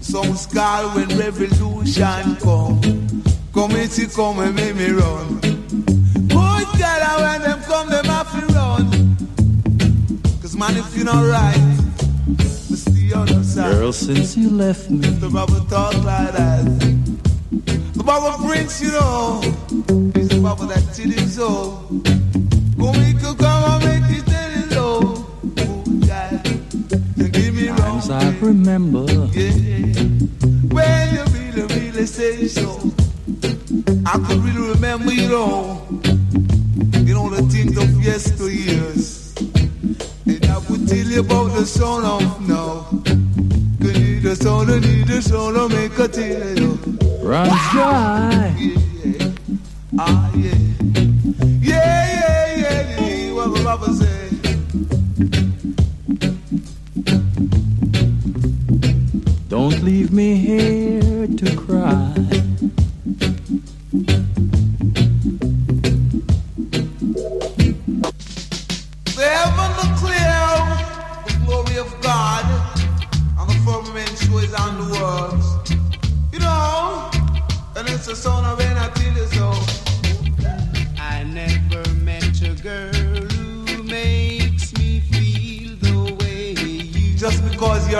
Some 0.00 0.36
scar 0.36 0.94
when 0.94 1.08
revolution 1.18 2.36
come. 2.36 2.80
Come 3.52 3.72
and 3.72 3.90
come 4.14 4.38
and 4.38 4.54
make 4.54 4.76
me 4.76 4.90
run. 4.90 5.57
And 6.80 7.22
when 7.22 7.42
them 7.42 7.60
come, 7.62 7.88
them 7.90 8.04
have 8.04 8.30
to 8.32 8.46
run. 8.54 9.16
Cause 10.40 10.56
man, 10.56 10.76
if 10.76 10.96
you're 10.96 11.04
not 11.04 11.24
right, 11.26 11.78
it's 12.38 12.84
the 12.84 13.42
side. 13.42 13.72
Girl, 13.72 13.92
since 13.92 14.36
you 14.36 14.50
left 14.50 14.88
me, 14.90 14.98
The 14.98 15.28
Bible 15.28 15.64
talk 15.66 15.94
like 16.04 16.32
that. 16.32 16.64
The 17.94 18.04
Bible 18.04 18.46
brings 18.46 18.80
you 18.80 18.92
know. 18.92 19.40
It's 20.14 20.28
the 20.28 20.40
Bible 20.40 20.66
that 20.66 20.84
till 20.94 21.10
his 21.10 21.34
soul. 21.34 21.82
Go 22.78 22.92
make 22.92 23.20
you 23.20 23.34
come 23.34 23.64
and 23.72 23.84
make 23.84 24.18
it 24.18 24.26
tell 24.26 24.52
it 24.62 24.70
low. 24.76 25.26
Oh, 25.58 25.84
God. 26.06 26.46
You 27.16 27.28
give 27.28 27.54
me 27.54 27.68
wrong. 27.68 28.00
times 28.00 28.10
I 28.10 28.30
remember. 28.38 29.04
Yeah. 29.32 30.04
When 30.70 31.14
you 31.14 31.24
really, 31.34 31.62
really 31.74 32.06
say 32.06 32.46
so. 32.46 32.92
I 34.06 34.18
could 34.26 34.38
really 34.38 34.70
remember 34.70 35.12
you 35.12 35.28
know. 35.28 35.67
You 38.18 38.24
know 38.24 38.40
the 38.40 38.48
things 38.48 38.50
of 38.50 39.38
yesteryears. 39.38 39.40
And 40.26 40.46
I 40.46 40.58
would 40.68 40.88
tell 40.88 41.06
you 41.06 41.20
about 41.20 41.54
the 41.54 41.64
son 41.66 42.04
of 42.04 42.48
now. 42.48 42.86
You 43.78 43.92
need 43.92 44.24
a 44.24 44.34
you 44.34 44.66
need 44.80 45.10
a 45.10 45.68
make 45.68 45.98
a 45.98 46.08
tell 46.08 46.58
you. 46.58 46.78
Runs 47.22 47.52
dry. 47.70 48.56
Yeah, 48.58 49.30
ah, 49.98 50.30
yeah. 50.34 50.54
Yeah, 51.60 52.06
yeah, 52.18 52.56
yeah, 52.56 53.00
yeah, 53.00 53.32
what 53.32 53.54
the 53.54 53.62
Bible 53.64 53.94
say. 53.94 54.30
Don't 59.48 59.82
leave 59.84 60.12
me 60.12 60.34
here 60.36 61.26
to 61.28 61.56
cry. 61.56 62.37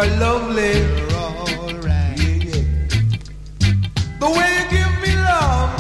You're 0.05 0.17
lovely, 0.19 0.79
You're 0.79 1.13
alright. 1.59 2.19
yeah, 2.23 2.47
yeah. 2.47 2.63
The 4.21 4.31
way 4.31 4.49
you 4.57 4.65
give 4.71 4.95
me 5.03 5.13
love, 5.17 5.75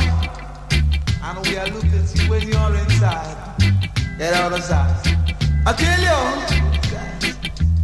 and 1.22 1.46
we 1.46 1.56
are 1.56 1.68
looking 1.68 1.92
at 1.92 2.16
you 2.16 2.28
when 2.28 2.42
you're 2.48 2.74
inside. 2.82 3.36
Get 4.18 4.34
out 4.34 4.52
of 4.52 4.62
sight. 4.64 5.06
I 5.66 5.72
tell 5.72 6.00
you, 6.08 6.18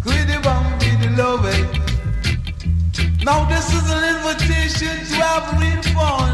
quit 0.03 0.27
the 0.27 0.39
be 0.81 0.91
the 1.07 1.11
love. 1.23 1.47
Now 3.23 3.49
this 3.49 3.73
is 3.73 3.89
an 3.91 4.03
invitation 4.17 4.95
to 5.07 5.15
have 5.23 5.47
real 5.61 5.83
fun. 5.95 6.33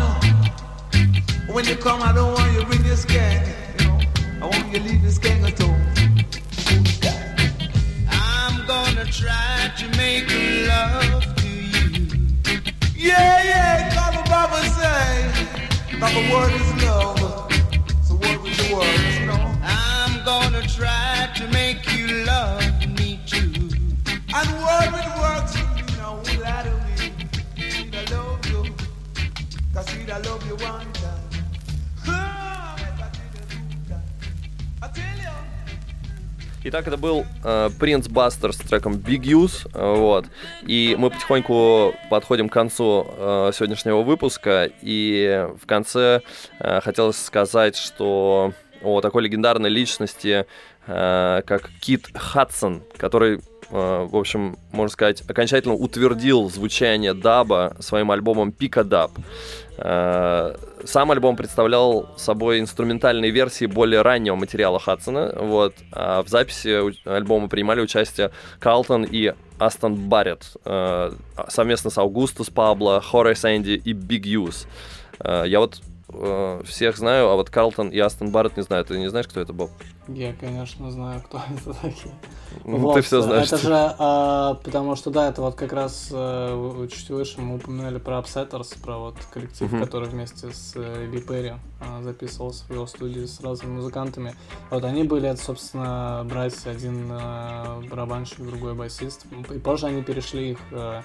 When 1.52 1.64
you 1.66 1.76
come, 1.76 2.00
I 2.02 2.12
don't 2.14 2.32
want 2.32 2.52
you 2.54 2.64
bring 2.64 2.84
your 2.86 2.96
skank, 2.96 3.46
you 3.80 3.86
know. 3.86 4.00
I 4.40 4.46
want 4.46 4.72
you 4.72 4.78
to 4.78 4.84
leave 4.84 5.02
the 5.02 5.10
skank 5.10 5.39
that 16.00 16.14
the 16.14 16.34
word 16.34 16.52
is 16.54 16.69
Итак, 36.62 36.86
это 36.86 36.98
был 36.98 37.24
э, 37.42 37.70
Принц 37.78 38.06
Бастер 38.06 38.52
с 38.52 38.58
треком 38.58 38.92
Big 38.92 39.22
Use, 39.22 39.66
э, 39.72 39.94
вот. 39.96 40.26
И 40.66 40.94
мы 40.98 41.08
потихоньку 41.08 41.94
подходим 42.10 42.50
к 42.50 42.52
концу 42.52 43.06
э, 43.16 43.50
сегодняшнего 43.54 44.02
выпуска. 44.02 44.70
И 44.82 45.48
в 45.58 45.66
конце 45.66 46.20
э, 46.58 46.80
хотелось 46.82 47.16
сказать, 47.16 47.76
что 47.76 48.52
о 48.82 49.00
такой 49.00 49.22
легендарной 49.22 49.70
личности, 49.70 50.44
э, 50.86 51.42
как 51.46 51.70
Кит 51.80 52.08
Хадсон, 52.14 52.82
который, 52.98 53.40
в 53.70 54.16
общем, 54.16 54.56
можно 54.72 54.92
сказать, 54.92 55.22
окончательно 55.28 55.74
утвердил 55.74 56.50
звучание 56.50 57.14
даба 57.14 57.76
своим 57.78 58.10
альбомом 58.10 58.52
Pick 58.52 58.84
a 58.84 58.90
Dub. 58.90 59.12
Э, 59.78 60.56
Сам 60.84 61.10
альбом 61.10 61.36
представлял 61.36 62.08
собой 62.16 62.60
инструментальные 62.60 63.30
версии 63.30 63.66
более 63.66 64.02
раннего 64.02 64.34
материала 64.34 64.78
Хадсона. 64.78 65.34
Вот. 65.36 65.74
А 65.92 66.22
в 66.22 66.28
записи 66.28 67.08
альбома 67.08 67.48
принимали 67.48 67.80
участие 67.80 68.30
Карлтон 68.58 69.04
и 69.04 69.32
Астон 69.58 69.94
Барретт 69.94 70.56
э, 70.64 71.12
совместно 71.48 71.90
с 71.90 71.98
Аугустус 71.98 72.48
Пабло, 72.50 73.00
Хорас 73.00 73.44
Энди 73.44 73.80
и 73.84 73.92
Big 73.92 74.26
Youth. 74.26 74.66
Э, 75.20 75.44
Я 75.46 75.60
вот 75.60 75.80
э, 76.12 76.62
всех 76.64 76.96
знаю, 76.96 77.28
а 77.28 77.34
вот 77.36 77.50
Карлтон 77.50 77.88
и 77.88 77.98
Астон 77.98 78.30
Барретт 78.30 78.56
не 78.56 78.62
знаю. 78.62 78.84
Ты 78.84 78.98
не 78.98 79.08
знаешь, 79.08 79.26
кто 79.28 79.40
это 79.40 79.52
был? 79.52 79.70
Я, 80.08 80.32
конечно, 80.34 80.90
знаю, 80.90 81.22
кто 81.22 81.40
это 81.54 81.72
такие. 81.80 82.14
Ну, 82.64 82.78
Вот, 82.78 82.94
Ты 82.94 83.00
все 83.02 83.20
знаешь. 83.20 83.46
Это 83.46 83.58
же, 83.58 83.72
а, 83.98 84.54
потому 84.54 84.96
что, 84.96 85.10
да, 85.10 85.28
это 85.28 85.40
вот 85.40 85.54
как 85.54 85.72
раз 85.72 86.08
э, 86.12 86.88
чуть 86.90 87.10
выше 87.10 87.40
мы 87.40 87.56
упоминали 87.56 87.98
про 87.98 88.18
Upsetters, 88.18 88.80
про 88.82 88.98
вот 88.98 89.14
коллектив, 89.32 89.70
Мгм. 89.70 89.84
который 89.84 90.08
вместе 90.08 90.50
с 90.50 90.72
э, 90.76 91.06
Ли 91.06 91.20
Перри 91.20 91.52
а, 91.80 92.02
записывался 92.02 92.64
в 92.66 92.70
его 92.70 92.86
студии 92.86 93.24
с 93.24 93.40
разными 93.40 93.74
музыкантами. 93.76 94.34
Вот 94.70 94.84
они 94.84 95.04
были, 95.04 95.28
это, 95.28 95.40
собственно, 95.40 96.26
братья, 96.28 96.70
один 96.70 97.08
э, 97.10 97.82
барабанщик, 97.88 98.38
другой 98.40 98.74
басист. 98.74 99.26
И 99.54 99.58
позже 99.58 99.86
они 99.86 100.02
перешли 100.02 100.50
их, 100.52 100.58
э, 100.72 101.02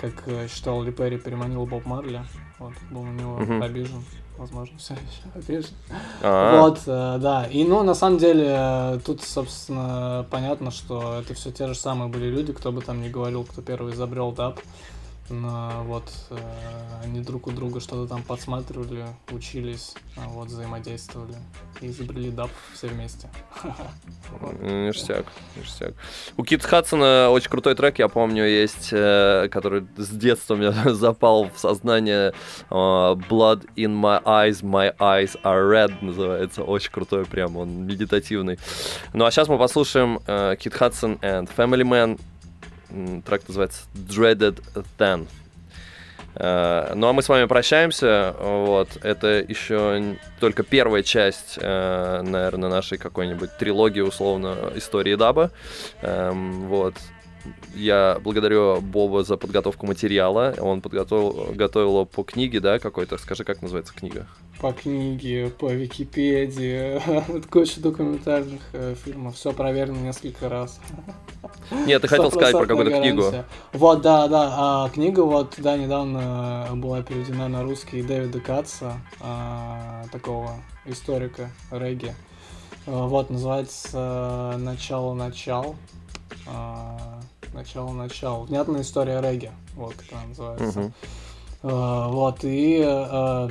как 0.00 0.12
э, 0.26 0.48
считал 0.48 0.82
Ли 0.82 0.90
Перри, 0.90 1.18
переманил 1.18 1.66
Боб 1.66 1.86
Марли. 1.86 2.22
Вот, 2.58 2.72
был 2.90 3.04
на 3.04 3.12
него 3.12 3.36
Мгм. 3.38 3.62
обижен. 3.62 4.04
Возможно, 4.40 4.78
все 4.78 4.94
еще 4.94 5.28
обижен. 5.34 5.74
А, 6.22 6.62
Вот, 6.62 6.78
э, 6.86 7.18
да. 7.20 7.44
И, 7.44 7.62
ну, 7.62 7.82
на 7.82 7.92
самом 7.92 8.16
деле, 8.16 8.46
э, 8.48 8.98
тут, 9.04 9.20
собственно, 9.22 10.24
понятно, 10.30 10.70
что 10.70 11.20
это 11.20 11.34
все 11.34 11.50
те 11.50 11.66
же 11.66 11.74
самые 11.74 12.08
были 12.08 12.30
люди, 12.30 12.54
кто 12.54 12.72
бы 12.72 12.80
там 12.80 13.02
ни 13.02 13.10
говорил, 13.10 13.44
кто 13.44 13.60
первый 13.60 13.92
изобрел 13.92 14.32
даб. 14.32 14.58
Но 15.30 15.84
вот 15.84 16.10
э, 16.30 16.36
они 17.04 17.20
друг 17.20 17.46
у 17.46 17.52
друга 17.52 17.78
что-то 17.78 18.08
там 18.08 18.24
подсматривали, 18.24 19.06
учились, 19.30 19.94
а 20.16 20.28
вот, 20.28 20.48
взаимодействовали 20.48 21.36
и 21.80 21.86
изобрели 21.86 22.30
даб 22.30 22.50
все 22.74 22.88
вместе. 22.88 23.28
Ништяк, 24.60 25.26
ништяк. 25.56 25.94
У 26.36 26.42
Кит 26.42 26.64
Хадсона 26.64 27.30
очень 27.30 27.48
крутой 27.48 27.76
трек, 27.76 28.00
я 28.00 28.08
помню, 28.08 28.44
есть, 28.44 28.88
э, 28.90 29.48
который 29.52 29.86
с 29.96 30.08
детства 30.08 30.56
мне 30.56 30.72
запал 30.94 31.48
в 31.54 31.58
сознание. 31.58 32.34
э, 32.68 32.74
Blood 32.74 33.68
in 33.76 33.94
my 33.94 34.20
eyes, 34.24 34.62
my 34.62 34.96
eyes 34.98 35.40
are 35.44 35.70
red 35.70 35.92
называется. 36.04 36.64
Очень 36.64 36.90
крутой 36.90 37.24
прям, 37.24 37.56
он 37.56 37.86
медитативный. 37.86 38.58
Ну 39.12 39.24
а 39.24 39.30
сейчас 39.30 39.46
мы 39.46 39.58
послушаем 39.58 40.18
Кит 40.56 40.74
Хадсон 40.74 41.14
and 41.22 41.48
Family 41.56 41.84
Man. 41.84 42.18
Трек 43.26 43.46
называется 43.48 43.82
Dreaded 43.94 44.62
Then. 44.98 45.26
Э, 46.34 46.92
Ну 46.94 47.08
а 47.08 47.12
мы 47.12 47.22
с 47.22 47.28
вами 47.28 47.46
прощаемся. 47.46 48.34
Вот. 48.38 48.88
Это 49.02 49.44
еще 49.46 50.16
только 50.38 50.62
первая 50.62 51.02
часть, 51.02 51.58
э, 51.60 52.22
наверное, 52.22 52.70
нашей 52.70 52.98
какой-нибудь 52.98 53.56
трилогии, 53.58 54.00
условно, 54.00 54.56
истории 54.74 55.14
даба. 55.14 55.50
Эм, 56.02 56.68
Вот. 56.68 56.94
Я 57.74 58.18
благодарю 58.22 58.80
Боба 58.82 59.24
за 59.24 59.36
подготовку 59.36 59.86
материала. 59.86 60.54
Он 60.58 60.82
подготовил 60.82 61.52
готовил 61.54 61.88
его 61.88 62.04
по 62.04 62.22
книге, 62.22 62.60
да, 62.60 62.78
какой-то. 62.78 63.16
Скажи, 63.16 63.44
как 63.44 63.62
называется 63.62 63.94
книга? 63.94 64.26
По 64.60 64.72
книге, 64.72 65.48
по 65.48 65.72
Википедии, 65.72 67.00
куча 67.50 67.80
документальных 67.80 68.60
э, 68.74 68.94
фильмов, 68.94 69.36
все 69.36 69.52
проверено 69.52 69.96
несколько 69.98 70.50
раз. 70.50 70.80
Нет, 71.86 72.02
ты 72.02 72.08
хотел 72.08 72.30
сказать 72.30 72.52
про 72.52 72.66
какую-то 72.66 72.98
книгу. 73.00 73.24
Вот, 73.72 74.02
да, 74.02 74.28
да. 74.28 74.52
а, 74.52 74.88
книга 74.90 75.20
вот, 75.20 75.54
да, 75.58 75.78
недавно 75.78 76.68
была 76.74 77.02
переведена 77.02 77.48
на 77.48 77.62
русский 77.62 78.02
Дэвида 78.02 78.40
Катца, 78.40 79.00
а, 79.20 80.04
такого 80.12 80.52
историка 80.84 81.50
регги. 81.70 82.14
А, 82.86 83.06
Вот, 83.06 83.30
называется 83.30 84.56
«Начало-начал». 84.58 85.76
А, 86.46 87.20
Начало-начало. 87.52 88.44
Внятная 88.44 88.82
история 88.82 89.20
регги. 89.20 89.50
Вот 89.74 89.94
как 89.94 90.12
она 90.12 90.26
называется. 90.28 90.80
Мгм. 90.80 90.92
Э, 91.62 92.06
Вот, 92.08 92.44
и 92.44 92.80
э, 92.84 93.48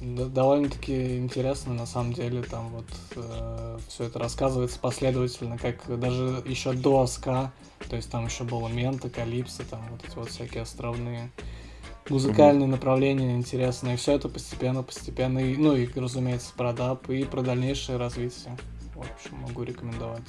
д- 0.00 0.26
довольно-таки 0.26 1.18
интересно, 1.18 1.74
на 1.74 1.86
самом 1.86 2.12
деле, 2.12 2.42
там 2.42 2.68
вот 2.70 2.86
все 3.88 4.04
это 4.04 4.18
рассказывается 4.18 4.78
последовательно, 4.78 5.58
как 5.58 5.76
даже 6.00 6.42
еще 6.46 6.72
до 6.72 7.06
ска, 7.06 7.52
то 7.88 7.96
есть 7.96 8.10
там 8.10 8.26
еще 8.26 8.44
было 8.44 8.68
Мента, 8.68 9.10
Калипсо, 9.10 9.62
там 9.68 9.80
вот 9.90 10.04
эти 10.04 10.16
вот 10.16 10.30
всякие 10.30 10.62
островные 10.62 11.30
музыкальные 12.08 12.66
направления 12.68 13.36
интересные, 13.36 13.94
и 13.94 13.96
все 13.96 14.12
это 14.12 14.28
постепенно, 14.28 14.82
постепенно, 14.82 15.38
и, 15.38 15.56
ну 15.56 15.74
и, 15.76 15.88
разумеется, 15.98 16.52
про 16.56 16.72
даб 16.72 17.08
и 17.10 17.24
про 17.24 17.42
дальнейшее 17.42 17.98
развитие. 17.98 18.56
В 18.94 19.00
общем, 19.00 19.36
могу 19.40 19.62
рекомендовать. 19.62 20.22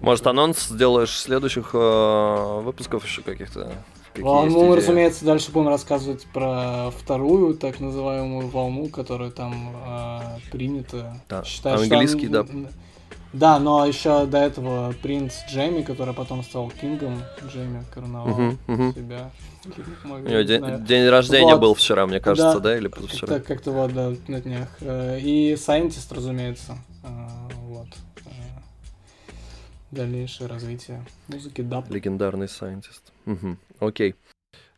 Может, 0.00 0.26
анонс 0.26 0.66
сделаешь 0.68 1.16
следующих 1.16 1.70
э, 1.74 2.60
выпусков 2.62 3.04
еще 3.04 3.22
каких-то? 3.22 3.72
Ну, 4.16 4.46
мы, 4.46 4.48
идеи? 4.66 4.76
разумеется, 4.76 5.24
дальше 5.24 5.52
будем 5.52 5.68
рассказывать 5.68 6.26
про 6.26 6.90
вторую, 6.90 7.54
так 7.54 7.80
называемую 7.80 8.48
волну, 8.48 8.88
которая 8.88 9.30
там 9.30 9.74
э, 9.86 10.20
принята. 10.50 11.20
Да, 11.28 11.42
Считаю, 11.44 11.78
что 11.78 11.84
английский 11.94 12.26
ан- 12.26 12.32
даб. 12.32 12.48
Да, 13.32 13.58
но 13.58 13.86
еще 13.86 14.26
до 14.26 14.36
этого 14.36 14.92
принц 15.02 15.32
Джейми, 15.50 15.80
который 15.80 16.12
потом 16.12 16.42
стал 16.44 16.70
кингом, 16.78 17.22
Джейми 17.50 17.82
короновал 17.94 18.28
Мгм, 18.28 18.58
мгм. 18.66 18.94
себя. 18.94 19.30
Него 19.64 20.40
не 20.40 20.44
день, 20.44 20.84
день 20.84 21.08
рождения 21.08 21.52
Вот. 21.54 21.60
был 21.62 21.74
вчера, 21.74 22.06
мне 22.06 22.20
кажется, 22.20 22.54
Да. 22.54 22.60
да, 22.60 22.76
или 22.76 22.88
позавчера? 22.88 23.26
Как-то, 23.28 23.48
как-то 23.54 23.70
вот, 23.70 23.94
да, 23.94 24.12
на 24.28 24.40
днях. 24.42 24.68
Э, 24.82 25.18
И 25.18 25.54
Scientist, 25.54 26.14
разумеется. 26.14 26.76
Дальнейшее 29.92 30.48
развитие 30.48 31.04
музыки 31.28 31.60
даб. 31.60 31.90
Легендарный 31.90 32.48
Scientist. 32.48 33.12
Мгм, 33.26 33.58
Окей. 33.78 34.14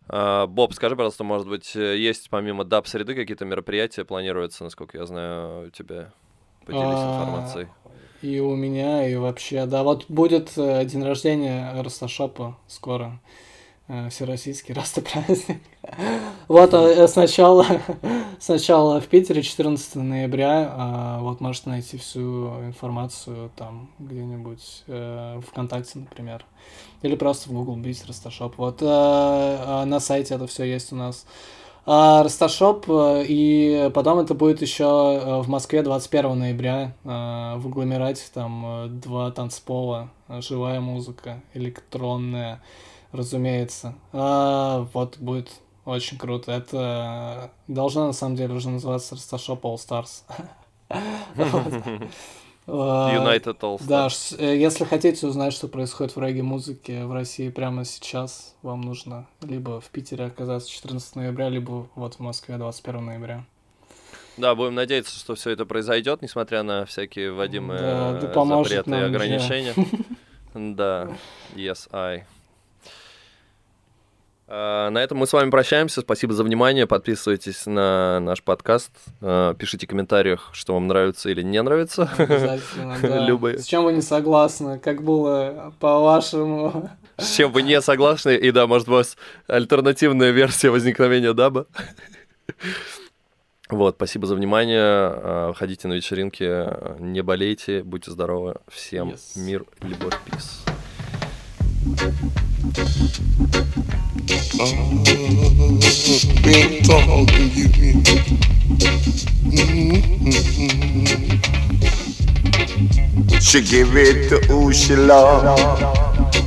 А, 0.08 0.46
Боб, 0.46 0.74
скажи, 0.74 0.96
пожалуйста, 0.96 1.24
может 1.24 1.48
быть, 1.48 1.74
э, 1.76 1.96
есть 1.96 2.28
помимо 2.28 2.64
даб 2.64 2.86
среды 2.86 3.14
какие-то 3.14 3.44
мероприятия 3.44 4.04
планируются, 4.04 4.64
насколько 4.64 4.98
я 4.98 5.06
знаю, 5.06 5.68
у 5.68 5.70
тебя? 5.70 6.12
Поделись 6.66 6.98
А, 6.98 7.12
информацией. 7.22 7.68
И 8.22 8.40
у 8.40 8.54
меня, 8.56 9.08
и 9.08 9.14
вообще, 9.14 9.66
да, 9.66 9.82
вот 9.82 10.06
будет 10.08 10.52
э, 10.56 10.84
день 10.84 11.04
рождения 11.04 11.80
Расташопа 11.80 12.58
скоро. 12.66 13.20
Э, 13.87 14.09
Всероссийский 14.09 14.74
Раста 14.74 15.03
праздник. 15.03 15.61
Вот 16.49 16.72
э, 16.72 17.07
сначала, 17.07 17.66
сначала 18.41 18.99
в 19.01 19.07
Питере 19.07 19.43
14 19.43 19.97
ноября, 19.97 20.72
а 20.74 21.20
вот 21.20 21.43
можете 21.43 21.68
найти 21.68 21.99
всю 21.99 22.49
информацию 22.64 23.51
там 23.57 23.91
где-нибудь 23.99 24.85
э, 24.87 25.41
ВКонтакте, 25.47 25.99
например. 25.99 26.47
Или 27.03 27.14
просто 27.14 27.51
в 27.51 27.53
Google 27.53 27.76
вбить 27.76 28.02
Расташоп. 28.07 28.57
Вот 28.57 28.80
э, 28.80 29.85
на 29.85 30.01
сайте 30.01 30.35
это 30.35 30.47
все 30.47 30.64
есть 30.64 30.91
у 30.93 30.97
нас. 30.97 31.26
А, 31.85 32.22
Расташоп, 32.22 32.87
э, 32.89 33.24
и 33.28 33.91
потом 33.93 34.18
это 34.18 34.32
будет 34.32 34.62
еще 34.62 35.43
в 35.43 35.49
Москве 35.49 35.82
21 35.82 36.39
ноября 36.39 36.95
в 37.05 37.66
агломерате, 37.66 38.24
там 38.32 38.99
два 39.01 39.30
танцпола, 39.30 40.09
живая 40.41 40.80
музыка, 40.80 41.43
электронная, 41.53 42.62
разумеется. 43.14 43.94
А, 44.12 44.86
Вот 44.92 45.18
будет 45.18 45.50
очень 45.84 46.18
круто. 46.18 46.52
Это 46.52 47.50
должно 47.68 48.06
на 48.06 48.12
самом 48.12 48.36
деле 48.36 48.54
уже 48.54 48.68
называться 48.70 49.14
Расташоп 49.14 49.64
All 49.64 49.76
Stars. 49.76 50.22
United 52.66 53.58
All 53.60 53.78
Да, 53.86 54.06
Stars. 54.06 54.30
ш- 54.30 54.36
э, 54.38 54.56
если 54.56 54.84
хотите 54.84 55.26
узнать, 55.26 55.52
что 55.52 55.68
происходит 55.68 56.16
в 56.16 56.20
регги-музыке 56.20 57.04
в 57.04 57.12
России 57.12 57.50
прямо 57.50 57.84
сейчас, 57.84 58.54
вам 58.62 58.80
нужно 58.80 59.26
либо 59.42 59.80
в 59.82 59.86
Питере 59.90 60.24
оказаться 60.26 60.70
14 60.70 61.16
ноября, 61.16 61.50
либо 61.50 61.88
вот 61.94 62.14
в 62.14 62.20
Москве 62.20 62.56
21 62.56 63.04
ноября. 63.04 63.44
Да, 64.38 64.54
будем 64.54 64.74
надеяться, 64.74 65.16
что 65.16 65.34
все 65.34 65.50
это 65.50 65.64
произойдет, 65.66 66.22
несмотря 66.22 66.62
на 66.62 66.86
всякие 66.86 67.32
вводимые 67.32 67.78
Да, 67.80 68.12
да 68.20 68.28
э, 68.28 68.32
поможет 68.32 68.72
запреты 68.72 68.98
и 68.98 69.02
ограничения. 69.04 69.74
Да, 70.54 71.08
yes, 71.56 71.88
I. 71.90 72.24
А, 74.47 74.90
На 74.90 74.99
этом 75.03 75.18
мы 75.18 75.26
с 75.26 75.32
вами 75.32 75.51
прощаемся. 75.51 76.01
Спасибо 76.03 76.34
за 76.34 76.45
внимание. 76.45 76.86
Подписывайтесь 76.86 77.66
на 77.66 78.20
наш 78.20 78.42
подкаст. 78.42 78.90
А, 79.20 79.55
Пишите 79.55 79.86
в 79.86 79.90
комментариях, 79.90 80.51
что 80.53 80.74
вам 80.74 80.86
нравится 80.86 81.30
или 81.30 81.42
не 81.42 81.62
нравится. 81.62 82.11
Обязательно, 82.18 82.97
да. 83.03 83.26
Любые. 83.26 83.59
С 83.59 83.64
чем 83.66 83.84
вы 83.84 83.92
не 83.92 84.03
согласны, 84.03 84.78
как 84.78 85.03
было 85.03 85.72
по-вашему. 85.80 86.90
С 87.16 87.34
чем 87.36 87.53
вы 87.53 87.62
не 87.62 87.80
согласны. 87.80 88.36
И 88.36 88.51
да, 88.51 88.66
может, 88.66 88.88
у 88.88 88.92
вас 88.92 89.16
альтернативная 89.47 90.30
версия 90.30 90.70
возникновения 90.70 91.32
даба. 91.32 91.66
Вот, 93.70 93.95
спасибо 93.97 94.26
за 94.26 94.34
внимание. 94.36 94.78
А, 94.82 95.53
Ходите 95.57 95.88
на 95.88 95.95
вечеринки, 95.95 97.01
не 97.01 97.22
болейте, 97.22 97.82
будьте 97.82 98.11
здоровы. 98.11 98.57
Всем 98.68 99.09
Yes. 99.09 99.20
мир, 99.36 99.64
любовь, 99.80 100.14
пис. 100.26 100.64
you. 101.86 102.53
Mm-hmm. 102.64 103.04
Mm-hmm. 106.94 107.44
Mm-hmm. 109.50 110.44
She 113.38 113.60
give 113.60 113.94
it 113.96 114.30
to 114.30 114.38
who 114.46 114.72
she 114.72 114.96
love. 114.96 115.58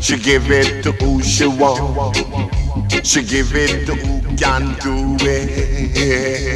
She 0.01 0.17
give 0.17 0.49
it 0.49 0.81
to 0.83 0.91
who 0.93 1.21
she 1.21 1.45
want. 1.45 2.15
She 3.05 3.21
give 3.23 3.55
it 3.55 3.85
to 3.85 3.93
who 3.93 4.21
can 4.37 4.75
do 4.79 5.15
it. 5.21 6.47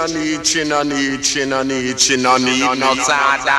chinna 0.00 0.06
ni 0.06 0.38
chinna 0.38 0.84
ni 0.84 1.18
chinna 1.18 1.64
ni 1.64 1.94
chinna 1.94 2.38
ni 2.38 2.58
no 2.78 2.94
sada. 3.04 3.50